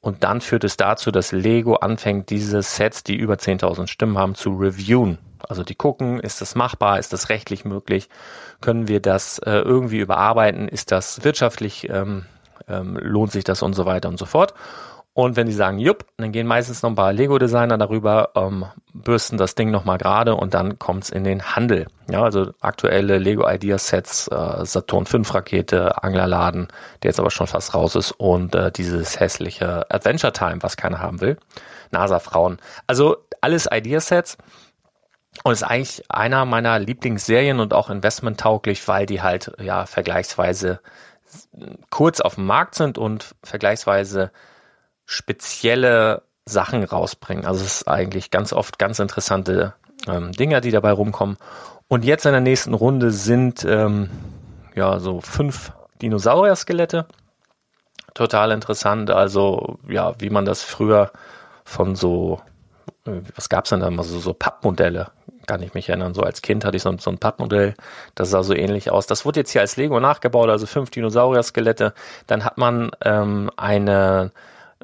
und 0.00 0.22
dann 0.24 0.40
führt 0.40 0.64
es 0.64 0.76
dazu, 0.76 1.10
dass 1.10 1.32
Lego 1.32 1.76
anfängt, 1.76 2.30
diese 2.30 2.62
Sets, 2.62 3.04
die 3.04 3.16
über 3.16 3.34
10.000 3.34 3.86
Stimmen 3.86 4.18
haben, 4.18 4.34
zu 4.34 4.56
reviewen. 4.56 5.18
Also 5.50 5.64
die 5.64 5.74
gucken, 5.74 6.20
ist 6.20 6.40
das 6.40 6.54
machbar, 6.54 6.98
ist 6.98 7.12
das 7.12 7.28
rechtlich 7.28 7.64
möglich, 7.64 8.08
können 8.60 8.86
wir 8.88 9.00
das 9.00 9.38
äh, 9.40 9.50
irgendwie 9.50 9.98
überarbeiten, 9.98 10.68
ist 10.68 10.92
das 10.92 11.24
wirtschaftlich, 11.24 11.90
ähm, 11.90 12.26
ähm, 12.68 12.96
lohnt 13.00 13.32
sich 13.32 13.42
das 13.42 13.62
und 13.62 13.74
so 13.74 13.84
weiter 13.84 14.08
und 14.08 14.18
so 14.18 14.26
fort. 14.26 14.54
Und 15.12 15.34
wenn 15.34 15.48
die 15.48 15.52
sagen, 15.52 15.78
jupp, 15.78 16.06
dann 16.18 16.30
gehen 16.30 16.46
meistens 16.46 16.82
noch 16.82 16.90
ein 16.90 16.94
paar 16.94 17.12
Lego-Designer 17.12 17.76
darüber, 17.78 18.30
ähm, 18.36 18.64
bürsten 18.94 19.38
das 19.38 19.56
Ding 19.56 19.72
nochmal 19.72 19.98
gerade 19.98 20.36
und 20.36 20.54
dann 20.54 20.78
kommt's 20.78 21.10
in 21.10 21.24
den 21.24 21.42
Handel. 21.42 21.88
Ja, 22.08 22.22
also 22.22 22.52
aktuelle 22.60 23.18
Lego 23.18 23.48
Idea 23.48 23.76
Sets, 23.76 24.28
äh, 24.28 24.64
Saturn 24.64 25.06
5 25.06 25.34
Rakete, 25.34 26.02
Anglerladen, 26.04 26.68
der 27.02 27.10
jetzt 27.10 27.18
aber 27.18 27.32
schon 27.32 27.48
fast 27.48 27.74
raus 27.74 27.96
ist 27.96 28.12
und 28.12 28.54
äh, 28.54 28.70
dieses 28.70 29.18
hässliche 29.18 29.90
Adventure 29.90 30.32
Time, 30.32 30.58
was 30.60 30.76
keiner 30.76 31.00
haben 31.00 31.20
will. 31.20 31.38
NASA 31.90 32.20
Frauen. 32.20 32.58
Also 32.86 33.16
alles 33.40 33.68
Idea 33.70 34.00
Sets. 34.00 34.38
Und 35.44 35.52
ist 35.52 35.62
eigentlich 35.62 36.04
einer 36.10 36.44
meiner 36.44 36.78
Lieblingsserien 36.78 37.60
und 37.60 37.72
auch 37.72 37.88
investmenttauglich, 37.88 38.86
weil 38.88 39.06
die 39.06 39.22
halt 39.22 39.52
ja 39.60 39.86
vergleichsweise 39.86 40.80
kurz 41.90 42.20
auf 42.20 42.34
dem 42.34 42.46
Markt 42.46 42.74
sind 42.74 42.98
und 42.98 43.34
vergleichsweise 43.42 44.32
spezielle 45.06 46.22
Sachen 46.44 46.82
rausbringen. 46.84 47.46
Also 47.46 47.64
es 47.64 47.80
ist 47.80 47.88
eigentlich 47.88 48.30
ganz 48.30 48.52
oft 48.52 48.78
ganz 48.78 48.98
interessante 48.98 49.74
ähm, 50.06 50.32
Dinger, 50.32 50.60
die 50.60 50.70
dabei 50.70 50.92
rumkommen. 50.92 51.36
Und 51.88 52.04
jetzt 52.04 52.26
in 52.26 52.32
der 52.32 52.40
nächsten 52.40 52.74
Runde 52.74 53.10
sind 53.10 53.64
ähm, 53.64 54.10
ja 54.74 54.98
so 55.00 55.20
fünf 55.20 55.72
Dinosaurier-Skelette. 56.02 57.06
Total 58.14 58.50
interessant. 58.50 59.10
Also 59.10 59.78
ja, 59.88 60.14
wie 60.20 60.30
man 60.30 60.44
das 60.44 60.62
früher 60.62 61.10
von 61.64 61.94
so, 61.94 62.40
was 63.34 63.48
gab's 63.48 63.70
denn 63.70 63.80
da 63.80 63.90
mal 63.90 64.02
so, 64.02 64.18
so 64.18 64.32
Pappmodelle? 64.32 65.10
Kann 65.46 65.62
ich 65.62 65.74
mich 65.74 65.88
erinnern. 65.88 66.14
So 66.14 66.22
als 66.22 66.42
Kind 66.42 66.64
hatte 66.64 66.76
ich 66.76 66.82
so, 66.82 66.96
so 66.98 67.10
ein 67.10 67.18
Pappmodell, 67.18 67.74
das 68.14 68.30
sah 68.30 68.42
so 68.42 68.54
ähnlich 68.54 68.90
aus. 68.90 69.06
Das 69.06 69.24
wurde 69.24 69.40
jetzt 69.40 69.50
hier 69.50 69.60
als 69.62 69.76
Lego 69.76 69.98
nachgebaut, 69.98 70.48
also 70.48 70.66
fünf 70.66 70.90
Dinosaurier-Skelette. 70.90 71.94
Dann 72.26 72.44
hat 72.44 72.58
man 72.58 72.90
ähm, 73.04 73.50
eine 73.56 74.32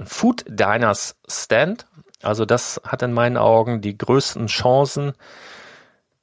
Food 0.05 0.45
Diners 0.49 1.17
Stand. 1.29 1.87
Also 2.23 2.45
das 2.45 2.81
hat 2.85 3.03
in 3.03 3.13
meinen 3.13 3.37
Augen 3.37 3.81
die 3.81 3.97
größten 3.97 4.47
Chancen, 4.47 5.13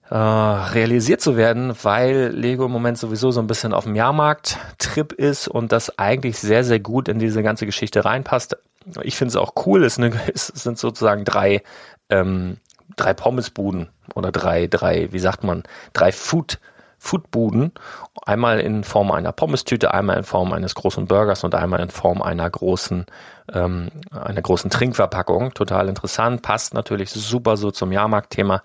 äh, 0.10 0.16
realisiert 0.16 1.22
zu 1.22 1.38
werden, 1.38 1.74
weil 1.82 2.28
Lego 2.36 2.66
im 2.66 2.72
Moment 2.72 2.98
sowieso 2.98 3.32
so 3.32 3.40
ein 3.40 3.48
bisschen 3.48 3.74
auf 3.74 3.86
dem 3.86 3.96
Jahrmarkt-Trip 3.96 5.12
ist 5.14 5.48
und 5.48 5.72
das 5.72 5.98
eigentlich 5.98 6.38
sehr, 6.38 6.64
sehr 6.64 6.80
gut 6.80 7.08
in 7.08 7.20
diese 7.20 7.42
ganze 7.42 7.66
Geschichte 7.66 8.06
reinpasst. 8.06 8.58
Ich 9.04 9.16
finde 9.16 9.30
es 9.30 9.36
auch 9.36 9.54
cool, 9.66 9.84
es, 9.86 9.96
sind 9.98 10.78
sozusagen 10.78 11.26
drei, 11.26 11.64
ähm, 12.10 12.58
drei 12.96 13.14
Pommesbuden 13.14 13.90
oder 14.16 14.32
drei, 14.32 14.68
drei, 14.68 15.12
wie 15.12 15.20
sagt 15.20 15.44
man, 15.44 15.64
drei 15.94 16.12
Food, 16.12 16.60
Foodbuden. 17.04 17.74
Einmal 18.26 18.62
in 18.62 18.86
Form 18.86 19.12
einer 19.12 19.34
Pommestüte, 19.34 19.94
einmal 19.94 20.18
in 20.18 20.24
Form 20.24 20.54
eines 20.54 20.74
großen 20.74 21.06
Burgers 21.06 21.44
und 21.44 21.54
einmal 21.54 21.82
in 21.82 21.90
Form 21.90 22.22
einer 22.22 22.50
großen, 22.50 23.06
ähm, 23.52 23.90
einer 24.12 24.42
großen 24.42 24.70
Trinkverpackung. 24.70 25.54
Total 25.54 25.90
interessant, 25.90 26.42
passt 26.44 26.74
natürlich 26.74 27.12
super 27.12 27.58
so 27.58 27.72
zum 27.72 27.92
Jahrmarktthema. 27.92 28.64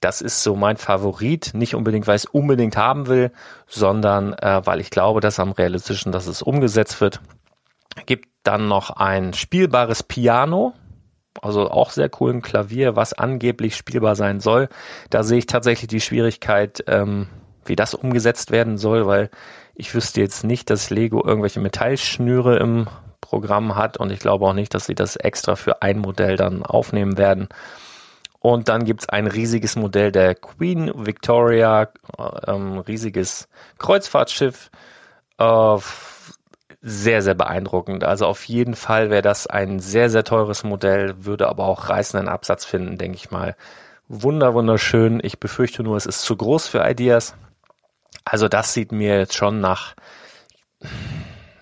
Das 0.00 0.20
ist 0.20 0.42
so 0.42 0.56
mein 0.56 0.76
Favorit, 0.76 1.52
nicht 1.54 1.76
unbedingt, 1.76 2.08
weil 2.08 2.16
ich 2.16 2.24
es 2.24 2.30
unbedingt 2.30 2.76
haben 2.76 3.06
will, 3.06 3.30
sondern 3.68 4.34
äh, 4.34 4.60
weil 4.64 4.80
ich 4.80 4.90
glaube, 4.90 5.20
dass 5.20 5.38
am 5.38 5.52
realistischen, 5.52 6.10
dass 6.10 6.26
es 6.26 6.42
umgesetzt 6.42 7.00
wird. 7.00 7.20
Gibt 8.04 8.28
dann 8.42 8.68
noch 8.68 8.90
ein 8.90 9.32
spielbares 9.32 10.02
Piano, 10.02 10.74
also 11.42 11.70
auch 11.70 11.90
sehr 11.90 12.10
cool 12.20 12.34
ein 12.34 12.42
Klavier, 12.42 12.96
was 12.96 13.12
angeblich 13.12 13.76
spielbar 13.76 14.14
sein 14.14 14.40
soll. 14.40 14.68
Da 15.10 15.22
sehe 15.22 15.38
ich 15.38 15.46
tatsächlich 15.46 15.88
die 15.88 16.00
Schwierigkeit, 16.00 16.84
ähm, 16.86 17.28
wie 17.64 17.76
das 17.76 17.94
umgesetzt 17.94 18.50
werden 18.50 18.78
soll, 18.78 19.06
weil 19.06 19.30
ich 19.74 19.94
wüsste 19.94 20.20
jetzt 20.20 20.44
nicht, 20.44 20.70
dass 20.70 20.90
Lego 20.90 21.24
irgendwelche 21.24 21.60
Metallschnüre 21.60 22.58
im 22.58 22.86
Programm 23.20 23.74
hat 23.74 23.96
und 23.96 24.10
ich 24.12 24.20
glaube 24.20 24.46
auch 24.46 24.52
nicht, 24.52 24.72
dass 24.74 24.86
sie 24.86 24.94
das 24.94 25.16
extra 25.16 25.56
für 25.56 25.82
ein 25.82 25.98
Modell 25.98 26.36
dann 26.36 26.62
aufnehmen 26.64 27.18
werden. 27.18 27.48
Und 28.38 28.68
dann 28.68 28.84
gibt's 28.84 29.08
ein 29.08 29.26
riesiges 29.26 29.74
Modell 29.74 30.12
der 30.12 30.36
Queen 30.36 30.92
Victoria, 30.94 31.88
ähm, 32.46 32.78
riesiges 32.78 33.48
Kreuzfahrtschiff. 33.78 34.70
Äh, 35.38 35.78
sehr, 36.88 37.20
sehr 37.20 37.34
beeindruckend. 37.34 38.04
Also 38.04 38.26
auf 38.26 38.44
jeden 38.44 38.76
Fall 38.76 39.10
wäre 39.10 39.20
das 39.20 39.48
ein 39.48 39.80
sehr, 39.80 40.08
sehr 40.08 40.22
teures 40.22 40.62
Modell, 40.62 41.24
würde 41.24 41.48
aber 41.48 41.64
auch 41.64 41.88
reißenden 41.88 42.28
Absatz 42.28 42.64
finden, 42.64 42.96
denke 42.96 43.16
ich 43.16 43.32
mal. 43.32 43.56
Wunder, 44.06 44.54
wunderschön. 44.54 45.18
Ich 45.24 45.40
befürchte 45.40 45.82
nur, 45.82 45.96
es 45.96 46.06
ist 46.06 46.22
zu 46.22 46.36
groß 46.36 46.68
für 46.68 46.88
Ideas. 46.88 47.34
Also 48.24 48.46
das 48.46 48.72
sieht 48.72 48.92
mir 48.92 49.18
jetzt 49.18 49.34
schon 49.34 49.60
nach 49.60 49.96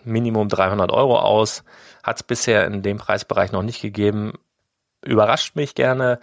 Minimum 0.05 0.51
300 0.51 0.93
Euro 0.93 1.19
aus. 1.19 1.65
Hat 2.03 2.17
es 2.17 2.23
bisher 2.23 2.67
in 2.67 2.83
dem 2.83 2.99
Preisbereich 2.99 3.51
noch 3.51 3.63
nicht 3.63 3.81
gegeben. 3.81 4.35
Überrascht 5.01 5.57
mich 5.57 5.75
gerne. 5.75 6.21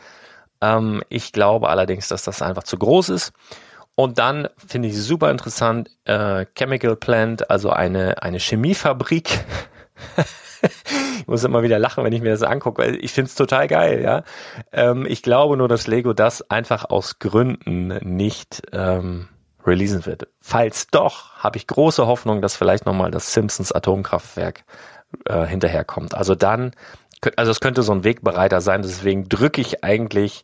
Ähm, 0.61 1.01
ich 1.09 1.31
glaube 1.31 1.69
allerdings, 1.69 2.07
dass 2.07 2.21
das 2.21 2.43
einfach 2.43 2.65
zu 2.65 2.77
groß 2.77 3.09
ist. 3.09 3.33
Und 3.95 4.19
dann 4.19 4.47
finde 4.55 4.87
ich 4.87 4.97
super 4.97 5.29
interessant, 5.31 5.89
äh, 6.05 6.45
Chemical 6.55 6.95
Plant, 6.95 7.49
also 7.49 7.69
eine, 7.69 8.21
eine 8.23 8.39
Chemiefabrik. 8.39 9.43
ich 11.19 11.27
muss 11.27 11.43
immer 11.43 11.61
wieder 11.63 11.77
lachen, 11.77 12.03
wenn 12.03 12.13
ich 12.13 12.21
mir 12.21 12.31
das 12.31 12.43
angucke, 12.43 12.81
weil 12.81 13.03
ich 13.03 13.11
finde 13.11 13.29
es 13.29 13.35
total 13.35 13.67
geil, 13.67 14.01
ja. 14.01 14.23
Ähm, 14.71 15.05
ich 15.07 15.21
glaube 15.21 15.57
nur, 15.57 15.67
dass 15.67 15.87
Lego 15.87 16.13
das 16.13 16.49
einfach 16.49 16.89
aus 16.89 17.19
Gründen 17.19 17.87
nicht 18.01 18.61
ähm, 18.71 19.27
releasen 19.65 20.05
wird. 20.05 20.27
Falls 20.39 20.87
doch, 20.87 21.35
habe 21.35 21.57
ich 21.57 21.67
große 21.67 22.07
Hoffnung, 22.07 22.41
dass 22.41 22.55
vielleicht 22.55 22.85
nochmal 22.85 23.11
das 23.11 23.33
Simpsons 23.33 23.71
Atomkraftwerk 23.71 24.63
äh, 25.25 25.45
hinterherkommt. 25.45 26.15
Also 26.15 26.33
dann 26.35 26.71
also 27.35 27.51
es 27.51 27.59
könnte 27.59 27.83
so 27.83 27.91
ein 27.91 28.03
Wegbereiter 28.03 28.61
sein, 28.61 28.81
deswegen 28.81 29.29
drücke 29.29 29.61
ich 29.61 29.83
eigentlich 29.83 30.43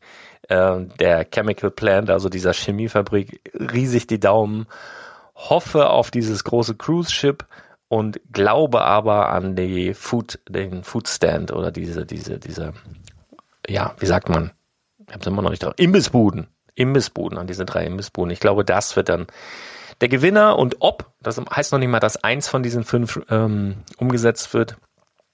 äh, 0.50 0.80
der 1.00 1.26
Chemical 1.26 1.72
Plant, 1.72 2.10
also 2.10 2.30
dieser 2.30 2.54
Chemiefabrik, 2.54 3.42
riesig 3.54 4.08
die 4.08 4.20
Daumen, 4.20 4.68
hoffe 5.36 5.90
auf 5.90 6.12
dieses 6.12 6.44
große 6.44 6.76
Cruise 6.76 7.12
Ship 7.12 7.46
und 7.88 8.20
glaube 8.32 8.82
aber 8.82 9.30
an 9.30 9.56
die 9.56 9.94
Food, 9.94 10.40
den 10.50 10.84
Food 10.84 11.08
Stand 11.08 11.52
oder 11.52 11.72
diese, 11.72 12.06
diese, 12.06 12.40
diese, 12.40 12.74
ja, 13.68 13.94
wie 14.00 14.06
sagt 14.06 14.30
man? 14.30 14.52
Ich 15.08 15.14
habe 15.14 15.30
immer 15.30 15.42
noch 15.42 15.52
nicht 15.52 15.64
drauf. 15.64 15.74
Imbissbuden. 15.78 16.48
Imbissbuden, 16.76 17.38
an 17.38 17.48
diese 17.48 17.66
drei 17.66 17.86
Imbissbuden. 17.86 18.32
Ich 18.32 18.40
glaube, 18.40 18.64
das 18.64 18.96
wird 18.96 19.10
dann 19.10 19.28
der 20.02 20.10
Gewinner 20.10 20.60
und 20.60 20.78
ob, 20.80 21.12
das 21.22 21.40
heißt 21.40 21.72
noch 21.72 21.80
nicht 21.80 21.90
mal, 21.90 22.00
dass 22.00 22.24
eins 22.24 22.48
von 22.48 22.62
diesen 22.62 22.84
fünf 22.84 23.20
ähm, 23.30 23.78
umgesetzt 23.98 24.54
wird, 24.54 24.78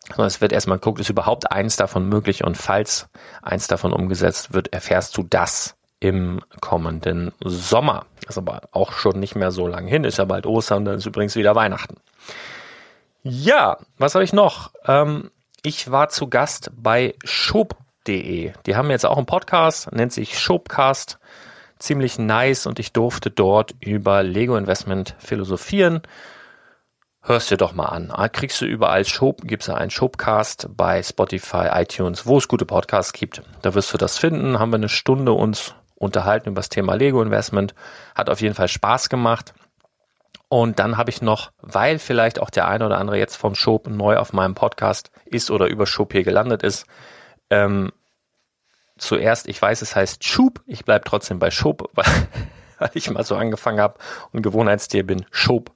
sondern 0.09 0.27
es 0.27 0.41
wird 0.41 0.51
erstmal 0.51 0.77
geguckt, 0.77 0.99
ist 0.99 1.09
überhaupt 1.09 1.51
eins 1.51 1.75
davon 1.75 2.07
möglich 2.07 2.43
und 2.43 2.57
falls 2.57 3.07
eins 3.41 3.67
davon 3.67 3.93
umgesetzt 3.93 4.53
wird, 4.53 4.73
erfährst 4.73 5.17
du 5.17 5.23
das 5.23 5.75
im 5.99 6.41
kommenden 6.59 7.31
Sommer. 7.43 8.05
Das 8.21 8.31
ist 8.31 8.37
aber 8.37 8.63
auch 8.71 8.91
schon 8.91 9.19
nicht 9.19 9.35
mehr 9.35 9.51
so 9.51 9.67
lang 9.67 9.87
hin, 9.87 10.03
ist 10.03 10.17
ja 10.17 10.25
bald 10.25 10.45
Ostern, 10.45 10.83
dann 10.83 10.97
ist 10.97 11.05
übrigens 11.05 11.35
wieder 11.35 11.55
Weihnachten. 11.55 11.95
Ja, 13.23 13.77
was 13.97 14.15
habe 14.15 14.25
ich 14.25 14.33
noch? 14.33 14.71
Ähm, 14.85 15.31
ich 15.61 15.89
war 15.89 16.09
zu 16.09 16.27
Gast 16.27 16.71
bei 16.75 17.15
Schub.de. 17.23 18.51
Die 18.65 18.75
haben 18.75 18.89
jetzt 18.89 19.05
auch 19.05 19.15
einen 19.15 19.25
Podcast, 19.25 19.93
nennt 19.93 20.11
sich 20.11 20.37
Schubcast. 20.37 21.19
Ziemlich 21.79 22.19
nice 22.19 22.65
und 22.65 22.79
ich 22.79 22.91
durfte 22.91 23.29
dort 23.29 23.73
über 23.79 24.23
Lego 24.23 24.57
Investment 24.57 25.15
philosophieren 25.19 26.01
hörst 27.23 27.49
dir 27.49 27.57
doch 27.57 27.73
mal 27.73 27.85
an. 27.85 28.11
Ah, 28.11 28.27
kriegst 28.27 28.61
du 28.61 28.65
überall 28.65 29.05
Shop, 29.05 29.41
gibt's 29.43 29.67
ja 29.67 29.75
einen 29.75 29.89
Shopcast 29.89 30.69
bei 30.75 31.01
Spotify, 31.01 31.69
iTunes, 31.71 32.25
wo 32.25 32.37
es 32.37 32.47
gute 32.47 32.65
Podcasts 32.65 33.13
gibt. 33.13 33.41
Da 33.61 33.73
wirst 33.73 33.93
du 33.93 33.97
das 33.97 34.17
finden. 34.17 34.59
Haben 34.59 34.71
wir 34.71 34.77
eine 34.77 34.89
Stunde 34.89 35.31
uns 35.31 35.73
unterhalten 35.95 36.49
über 36.49 36.59
das 36.59 36.69
Thema 36.69 36.95
Lego 36.95 37.21
Investment. 37.21 37.73
Hat 38.13 38.29
auf 38.29 38.41
jeden 38.41 38.55
Fall 38.55 38.67
Spaß 38.67 39.09
gemacht. 39.09 39.53
Und 40.49 40.77
dann 40.77 40.97
habe 40.97 41.09
ich 41.09 41.21
noch, 41.21 41.51
weil 41.61 41.97
vielleicht 41.97 42.39
auch 42.39 42.51
der 42.51 42.67
eine 42.67 42.85
oder 42.85 42.99
andere 42.99 43.17
jetzt 43.17 43.37
vom 43.37 43.55
Shop 43.55 43.87
neu 43.87 44.17
auf 44.17 44.33
meinem 44.33 44.53
Podcast 44.53 45.09
ist 45.25 45.49
oder 45.49 45.67
über 45.67 45.87
Shop 45.87 46.11
hier 46.11 46.23
gelandet 46.23 46.61
ist, 46.61 46.85
ähm, 47.49 47.91
zuerst, 48.97 49.47
ich 49.47 49.59
weiß, 49.59 49.81
es 49.81 49.95
heißt 49.95 50.23
Schub, 50.23 50.61
ich 50.67 50.85
bleib 50.85 51.05
trotzdem 51.05 51.39
bei 51.39 51.49
Schub, 51.49 51.89
weil, 51.93 52.05
weil 52.77 52.91
ich 52.93 53.09
mal 53.09 53.23
so 53.23 53.35
angefangen 53.35 53.79
habe 53.79 53.97
und 54.31 54.43
Gewohnheitstier 54.43 55.05
bin, 55.07 55.25
Schub. 55.31 55.71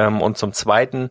Ähm, 0.00 0.20
und 0.20 0.38
zum 0.38 0.52
Zweiten, 0.52 1.10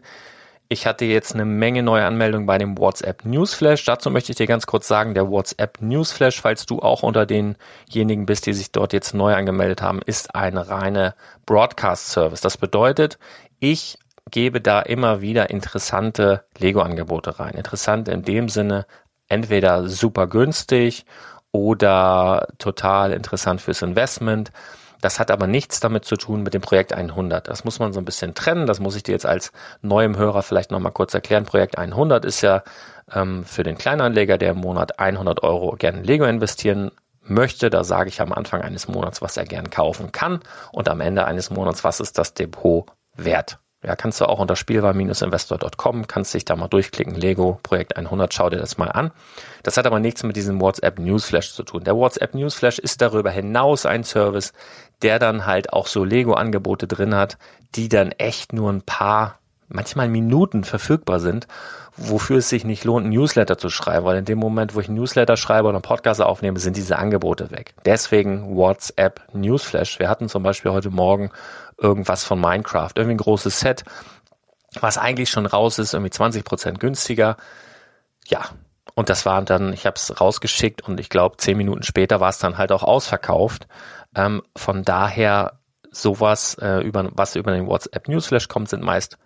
ich 0.67 0.85
hatte 0.85 1.05
jetzt 1.05 1.33
eine 1.33 1.45
Menge 1.45 1.81
neue 1.81 2.05
Anmeldungen 2.05 2.45
bei 2.45 2.57
dem 2.57 2.77
WhatsApp 2.77 3.25
Newsflash. 3.25 3.83
Dazu 3.85 4.11
möchte 4.11 4.31
ich 4.31 4.37
dir 4.37 4.47
ganz 4.47 4.67
kurz 4.67 4.87
sagen, 4.87 5.13
der 5.13 5.29
WhatsApp 5.29 5.81
Newsflash, 5.81 6.41
falls 6.41 6.65
du 6.65 6.79
auch 6.79 7.01
unter 7.03 7.25
denjenigen 7.25 8.25
bist, 8.25 8.45
die 8.45 8.53
sich 8.53 8.71
dort 8.71 8.93
jetzt 8.93 9.13
neu 9.13 9.33
angemeldet 9.33 9.81
haben, 9.81 9.99
ist 10.05 10.35
ein 10.35 10.57
reine 10.57 11.15
Broadcast-Service. 11.45 12.41
Das 12.41 12.57
bedeutet, 12.57 13.17
ich 13.59 13.97
gebe 14.29 14.61
da 14.61 14.81
immer 14.81 15.21
wieder 15.21 15.49
interessante 15.49 16.43
Lego-Angebote 16.59 17.39
rein. 17.39 17.55
Interessant 17.55 18.07
in 18.07 18.21
dem 18.21 18.47
Sinne, 18.47 18.85
entweder 19.27 19.87
super 19.87 20.27
günstig 20.27 21.05
oder 21.51 22.47
total 22.59 23.11
interessant 23.11 23.61
fürs 23.61 23.81
Investment. 23.81 24.51
Das 25.01 25.19
hat 25.19 25.31
aber 25.31 25.47
nichts 25.47 25.79
damit 25.79 26.05
zu 26.05 26.15
tun 26.17 26.43
mit 26.43 26.53
dem 26.53 26.61
Projekt 26.61 26.93
100. 26.93 27.47
Das 27.47 27.63
muss 27.63 27.79
man 27.79 27.93
so 27.93 27.99
ein 27.99 28.05
bisschen 28.05 28.35
trennen. 28.35 28.65
Das 28.67 28.79
muss 28.79 28.95
ich 28.95 29.03
dir 29.03 29.13
jetzt 29.13 29.25
als 29.25 29.51
neuem 29.81 30.17
Hörer 30.17 30.43
vielleicht 30.43 30.71
nochmal 30.71 30.91
kurz 30.91 31.13
erklären. 31.13 31.45
Projekt 31.45 31.77
100 31.77 32.25
ist 32.25 32.41
ja 32.41 32.63
ähm, 33.13 33.45
für 33.45 33.63
den 33.63 33.77
Kleinanleger, 33.77 34.37
der 34.37 34.51
im 34.51 34.57
Monat 34.57 34.99
100 34.99 35.43
Euro 35.43 35.75
gerne 35.77 35.99
in 35.99 36.03
Lego 36.03 36.25
investieren 36.25 36.91
möchte. 37.23 37.69
Da 37.69 37.83
sage 37.83 38.09
ich 38.09 38.21
am 38.21 38.33
Anfang 38.33 38.61
eines 38.61 38.87
Monats, 38.87 39.21
was 39.21 39.37
er 39.37 39.45
gern 39.45 39.69
kaufen 39.69 40.11
kann 40.11 40.41
und 40.71 40.89
am 40.89 41.01
Ende 41.01 41.25
eines 41.25 41.49
Monats, 41.49 41.83
was 41.83 41.99
ist 41.99 42.17
das 42.17 42.33
Depot 42.33 42.85
wert. 43.15 43.59
Ja, 43.81 43.95
kannst 43.95 44.19
du 44.19 44.25
auch 44.25 44.39
unter 44.39 44.57
spielwar-investor.com, 44.57 46.07
kannst 46.07 46.33
dich 46.33 46.43
da 46.43 46.57
mal 46.57 46.67
durchklicken, 46.67 47.15
Lego 47.15 47.59
Projekt 47.63 47.95
100, 47.95 48.33
schau 48.33 48.49
dir 48.49 48.57
das 48.57 48.77
mal 48.77 48.91
an. 48.91 49.11
Das 49.63 49.77
hat 49.77 49.87
aber 49.87 50.01
nichts 50.01 50.23
mit 50.23 50.35
diesem 50.35 50.59
WhatsApp 50.59 50.99
Newsflash 50.99 51.53
zu 51.53 51.63
tun. 51.63 51.85
Der 51.85 51.95
WhatsApp 51.95 52.33
Newsflash 52.33 52.79
ist 52.79 53.01
darüber 53.01 53.31
hinaus 53.31 53.85
ein 53.85 54.03
Service, 54.03 54.51
der 55.01 55.17
dann 55.17 55.45
halt 55.45 55.71
auch 55.71 55.87
so 55.87 56.03
Lego 56.03 56.33
Angebote 56.33 56.87
drin 56.87 57.15
hat, 57.15 57.37
die 57.75 57.87
dann 57.87 58.11
echt 58.11 58.51
nur 58.51 58.69
ein 58.69 58.81
paar 58.81 59.39
manchmal 59.69 60.09
Minuten 60.09 60.65
verfügbar 60.65 61.21
sind, 61.21 61.47
wofür 61.95 62.37
es 62.37 62.49
sich 62.49 62.65
nicht 62.65 62.83
lohnt, 62.83 63.05
ein 63.05 63.11
Newsletter 63.11 63.57
zu 63.57 63.69
schreiben, 63.69 64.05
weil 64.05 64.17
in 64.17 64.25
dem 64.25 64.39
Moment, 64.39 64.75
wo 64.75 64.79
ich 64.79 64.89
ein 64.89 64.95
Newsletter 64.95 65.37
schreibe 65.37 65.67
oder 65.67 65.77
einen 65.77 65.83
Podcast 65.83 66.21
aufnehme, 66.21 66.59
sind 66.59 66.75
diese 66.75 66.97
Angebote 66.97 67.51
weg. 67.51 67.73
Deswegen 67.85 68.55
WhatsApp 68.55 69.21
Newsflash. 69.33 69.99
Wir 69.99 70.09
hatten 70.09 70.27
zum 70.27 70.43
Beispiel 70.43 70.71
heute 70.71 70.89
Morgen 70.89 71.31
irgendwas 71.81 72.23
von 72.23 72.39
Minecraft, 72.39 72.91
irgendwie 72.95 73.15
ein 73.15 73.19
großes 73.19 73.59
Set, 73.59 73.83
was 74.79 74.97
eigentlich 74.97 75.29
schon 75.29 75.45
raus 75.45 75.79
ist, 75.79 75.93
irgendwie 75.93 76.11
20 76.11 76.43
Prozent 76.43 76.79
günstiger. 76.79 77.37
Ja, 78.27 78.49
und 78.95 79.09
das 79.09 79.25
war 79.25 79.41
dann, 79.41 79.73
ich 79.73 79.85
habe 79.85 79.95
es 79.95 80.19
rausgeschickt 80.19 80.81
und 80.81 80.99
ich 80.99 81.09
glaube, 81.09 81.37
zehn 81.37 81.57
Minuten 81.57 81.83
später 81.83 82.19
war 82.19 82.29
es 82.29 82.39
dann 82.39 82.57
halt 82.57 82.71
auch 82.71 82.83
ausverkauft. 82.83 83.67
Ähm, 84.15 84.41
von 84.55 84.83
daher 84.83 85.59
sowas, 85.91 86.55
äh, 86.55 86.79
über, 86.81 87.09
was 87.13 87.35
über 87.35 87.51
den 87.51 87.67
WhatsApp 87.67 88.07
Newsflash 88.07 88.47
kommt, 88.47 88.69
sind 88.69 88.83
meist 88.83 89.17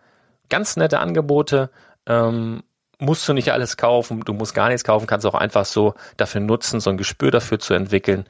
ganz 0.50 0.78
nette 0.78 1.00
Angebote. 1.00 1.70
Ähm, 2.06 2.64
musst 3.00 3.28
du 3.28 3.34
nicht 3.34 3.52
alles 3.52 3.78
kaufen, 3.78 4.22
du 4.22 4.34
musst 4.34 4.54
gar 4.54 4.70
nichts 4.70 4.84
kaufen, 4.84 5.08
kannst 5.08 5.26
auch 5.26 5.34
einfach 5.34 5.66
so 5.66 5.94
dafür 6.18 6.42
nutzen, 6.42 6.80
so 6.80 6.90
ein 6.90 6.98
Gespür 6.98 7.32
dafür 7.32 7.60
zu 7.60 7.74
entwickeln, 7.74 8.26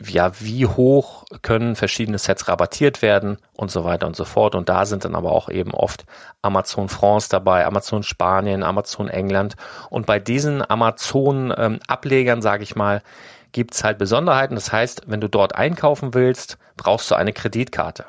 ja, 0.00 0.40
wie 0.40 0.66
hoch 0.66 1.24
können 1.42 1.74
verschiedene 1.74 2.18
Sets 2.18 2.46
rabattiert 2.46 3.02
werden 3.02 3.38
und 3.54 3.70
so 3.70 3.84
weiter 3.84 4.06
und 4.06 4.14
so 4.14 4.24
fort. 4.24 4.54
Und 4.54 4.68
da 4.68 4.86
sind 4.86 5.04
dann 5.04 5.16
aber 5.16 5.32
auch 5.32 5.48
eben 5.48 5.72
oft 5.72 6.04
Amazon 6.40 6.88
France 6.88 7.28
dabei, 7.28 7.66
Amazon 7.66 8.04
Spanien, 8.04 8.62
Amazon 8.62 9.08
England. 9.08 9.56
Und 9.90 10.06
bei 10.06 10.20
diesen 10.20 10.68
Amazon-Ablegern, 10.68 12.38
ähm, 12.38 12.42
sage 12.42 12.62
ich 12.62 12.76
mal, 12.76 13.02
gibt's 13.50 13.82
halt 13.82 13.98
Besonderheiten. 13.98 14.54
Das 14.54 14.72
heißt, 14.72 15.02
wenn 15.06 15.20
du 15.20 15.28
dort 15.28 15.56
einkaufen 15.56 16.14
willst, 16.14 16.58
brauchst 16.76 17.10
du 17.10 17.16
eine 17.16 17.32
Kreditkarte. 17.32 18.04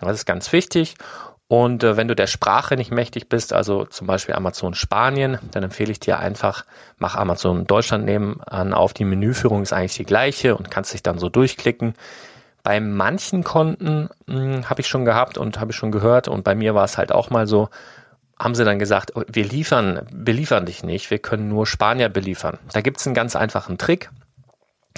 Das 0.00 0.14
ist 0.14 0.26
ganz 0.26 0.52
wichtig. 0.52 0.96
Und 1.48 1.82
äh, 1.82 1.96
wenn 1.96 2.08
du 2.08 2.14
der 2.14 2.26
Sprache 2.26 2.76
nicht 2.76 2.90
mächtig 2.90 3.30
bist, 3.30 3.54
also 3.54 3.86
zum 3.86 4.06
Beispiel 4.06 4.34
Amazon 4.34 4.74
Spanien, 4.74 5.38
dann 5.50 5.62
empfehle 5.62 5.90
ich 5.90 5.98
dir 5.98 6.18
einfach, 6.18 6.64
mach 6.98 7.16
Amazon 7.16 7.66
Deutschland 7.66 8.04
nebenan 8.04 8.74
auf. 8.74 8.92
Die 8.92 9.06
Menüführung 9.06 9.62
ist 9.62 9.72
eigentlich 9.72 9.96
die 9.96 10.04
gleiche 10.04 10.56
und 10.56 10.70
kannst 10.70 10.92
dich 10.92 11.02
dann 11.02 11.18
so 11.18 11.30
durchklicken. 11.30 11.94
Bei 12.62 12.80
manchen 12.80 13.44
Konten 13.44 14.10
hm, 14.26 14.68
habe 14.68 14.82
ich 14.82 14.88
schon 14.88 15.06
gehabt 15.06 15.38
und 15.38 15.58
habe 15.58 15.70
ich 15.70 15.76
schon 15.76 15.90
gehört 15.90 16.28
und 16.28 16.44
bei 16.44 16.54
mir 16.54 16.74
war 16.74 16.84
es 16.84 16.98
halt 16.98 17.12
auch 17.12 17.30
mal 17.30 17.46
so, 17.46 17.70
haben 18.38 18.54
sie 18.54 18.66
dann 18.66 18.78
gesagt, 18.78 19.16
oh, 19.16 19.22
wir 19.26 19.44
liefern, 19.44 20.06
beliefern 20.12 20.66
dich 20.66 20.84
nicht, 20.84 21.10
wir 21.10 21.18
können 21.18 21.48
nur 21.48 21.66
Spanier 21.66 22.10
beliefern. 22.10 22.58
Da 22.72 22.82
gibt's 22.82 23.06
einen 23.06 23.14
ganz 23.14 23.36
einfachen 23.36 23.78
Trick. 23.78 24.10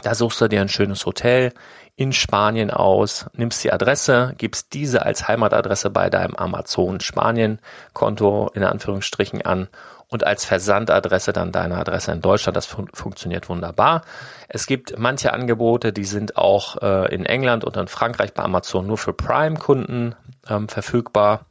Da 0.03 0.15
suchst 0.15 0.41
du 0.41 0.49
dir 0.49 0.61
ein 0.61 0.69
schönes 0.69 1.07
Hotel 1.07 1.53
in 1.97 2.13
Spanien 2.13 2.71
aus, 2.71 3.27
nimmst 3.35 3.63
die 3.63 3.73
Adresse, 3.73 4.35
gibst 4.39 4.73
diese 4.73 5.05
als 5.05 5.29
Heimatadresse 5.29 5.91
bei 5.91 6.09
deinem 6.09 6.35
Amazon 6.35 7.01
Spanien 7.01 7.61
Konto 7.93 8.51
in 8.55 8.65
Anführungsstrichen 8.65 9.43
an 9.43 9.69
und 10.09 10.27
als 10.27 10.45
Versandadresse 10.45 11.33
dann 11.33 11.53
deine 11.53 11.77
Adresse 11.77 12.13
in 12.13 12.21
Deutschland. 12.21 12.57
Das 12.57 12.67
fun 12.67 12.89
funktioniert 12.93 13.49
wunderbar. 13.49 14.03
Es 14.49 14.67
gibt 14.67 14.99
manche 14.99 15.33
Angebote, 15.33 15.93
die 15.93 16.05
sind 16.05 16.37
auch 16.37 16.83
äh, 16.83 17.15
in 17.15 17.27
England 17.27 17.65
und 17.65 17.77
in 17.77 17.87
Frankreich 17.87 18.35
bei 18.35 18.43
Amazon 18.43 18.87
nur 18.87 18.99
für 18.99 19.13
Prime-Kunden 19.13 20.15
ähm, 20.49 20.69
verfügbar. 20.69 21.47